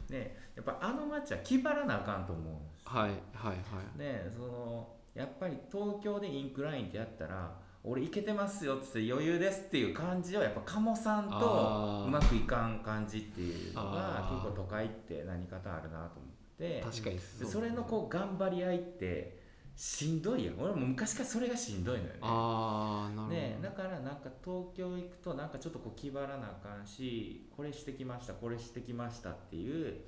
[0.10, 0.38] ね。
[0.56, 3.54] やっぱあの街は気張らなあかんと思うんですはいはいは
[3.96, 4.00] い。
[4.00, 7.54] ねそのやっぱり東京でインクラインってやったら
[7.84, 16.82] 俺いけてますよっつって余裕ですっていう感じをやっぱ鴨さんとうまくいかん感じっていうのが結構都会って何かとあるなと思って。
[16.84, 19.42] 確かにでそれのこう頑張り合いって
[19.76, 20.60] しんどいやん。
[20.60, 22.20] 俺も昔からそれがしんどいのよね。
[22.22, 30.02] ああなるほど、ね、だからなんか東京行くとなんかちょっとこう気張らなあかんしこれしてきましたこれしてきましたっていう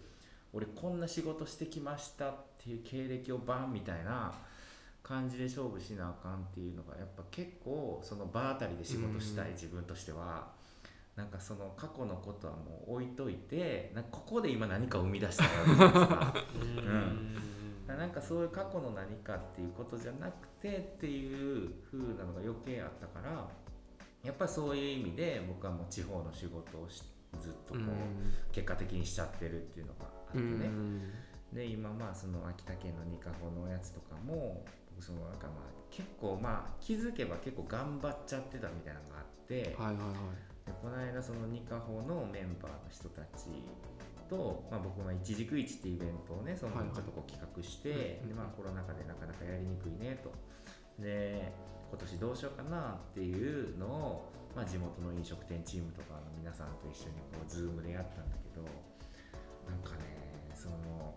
[0.53, 4.31] 俺こんな仕事してきましたっていう経歴をバンみたいな
[5.03, 10.51] 感じで勝負しなあかんっていうのがやっぱ結構その場当たりで仕事したい自分としては。
[11.15, 16.33] なんかその過去のことはもう置いといてなんかここで今何か生み出したいわけじゃないですか？
[17.87, 17.97] うん。
[17.99, 23.47] なんかそういう過去の何かっていうことじゃなくてっていう風なのが余計あったから
[24.23, 27.03] やっぱりそういう意味で僕はもう地方の仕事をし
[27.39, 30.99] ずっとこう結果的にしちゃってるっていうのがあってうん。
[30.99, 31.05] ね、
[31.53, 40.65] で今まあその秋田県の二カホのやつとかも僕そのなんかまあ結構まあ気づけば結構頑張っちゃってたみたいなのがあって、はいはいはい。
[40.65, 43.47] でこの間そのニカホのメンバーの人たち
[44.29, 46.95] と、まあ、僕は一軸市っていうイベントをねそのはいはい。
[46.95, 50.31] ちょっとこう企画して、うんでまあ、コロナ禍でなかなかやりにくいねと。
[50.99, 51.51] で
[51.89, 58.63] 今年どうしようかなっていうのを、まあ、地元の飲食店チームとかの皆さんと一緒にこう Zoom でやったんだけど
[59.69, 60.17] なんかね
[60.55, 61.13] その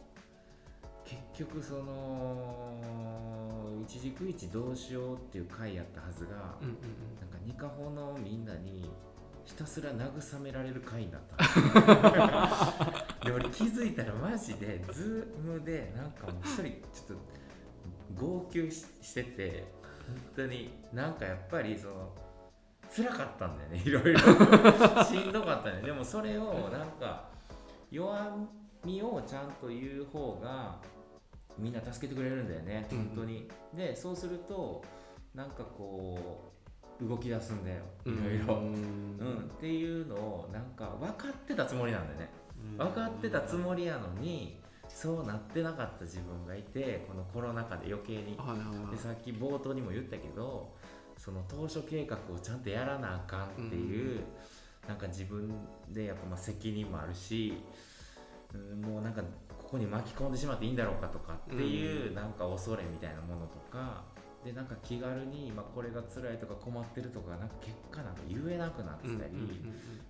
[1.06, 2.76] 結局その
[3.82, 6.74] 一軸一どうしようっていう回やったはずが、うんうん
[7.20, 8.90] なんかニカホのみんなに
[9.44, 11.36] ひたすら慰められる回になった。
[13.24, 17.16] で俺気づいたらマジでズームでなんかもう一人ちょっ
[18.16, 19.64] と号泣ししてて
[20.08, 22.12] 本当になんかやっぱりその
[22.90, 24.18] 辛かったんだよねいろいろ。
[25.04, 25.82] しんどかったね。
[25.82, 27.28] でもそれをなんか
[27.92, 28.36] 弱
[28.84, 30.76] みをちゃんと言う方が
[31.58, 32.98] みんな助けてくれるんだよねうん。
[32.98, 34.84] 本当に、でそうすると
[35.34, 36.52] なんかこ
[37.00, 37.76] う動き出すんだよ
[38.06, 38.24] いうん。
[38.24, 38.54] ろいろ。
[38.54, 38.72] うん。
[38.72, 42.30] うんっていうのをなんか分かってたつもりなんだよね。
[42.72, 42.76] うん。
[42.78, 48.36] 分かってたつもりやのにそうなってなかった自分がいてこのコロナ禍で余計に。
[48.90, 50.74] でさっき冒頭にも言ったけど
[51.18, 54.22] その当初計画をちゃんとやらなあかんっていう、
[54.86, 55.50] なんか自分
[55.90, 57.54] でやっぱまあ責任もあるし、
[58.54, 59.22] うん、もうなんか
[59.76, 64.04] ここに巻き込んでしまっていいんだろうかとかっていう、うんなんか恐れみたいなものとか
[64.42, 69.34] でなんか気軽に今これが辛いとか困ってるとかなんか結果なんか言えなくなってたり、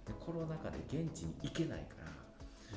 [0.06, 2.12] でコロナ禍で現地に行けないから。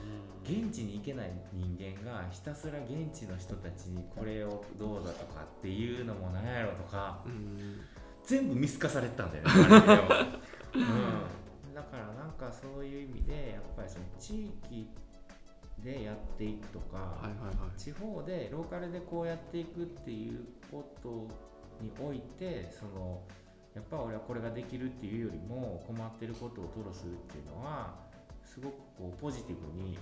[0.01, 0.69] うん。
[0.69, 7.19] 現地に行けない人間がひたすら現地の人たちにこれをどうだとかっていうのもなんやろとか
[8.23, 9.51] 全部見透かされてたんだよね
[10.73, 14.87] うん、だからなんかそういう意味でやっぱりその地域
[15.83, 17.79] でやっていくとか、はいはいはい。
[17.79, 21.27] 地方でローカルでこうやっていくっていうこと
[21.81, 23.21] においてその
[23.75, 27.95] やっぱ俺はこれができるっていうよりも困ってることを吐露するっていうのは
[28.43, 29.97] すごくこうポジティブに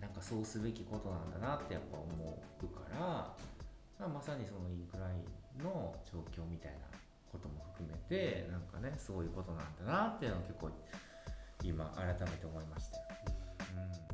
[0.00, 5.14] なんかそうすべきことなんだなってやっぱ思うから、まあ、まさにそのインクライ
[5.60, 6.78] ンの状況みたいな
[7.30, 10.70] ことも含めてなんかねそういうことなんだなっていうのを結構
[11.62, 12.96] 今改めて思いました。
[12.98, 13.02] よ。
[14.00, 14.05] うん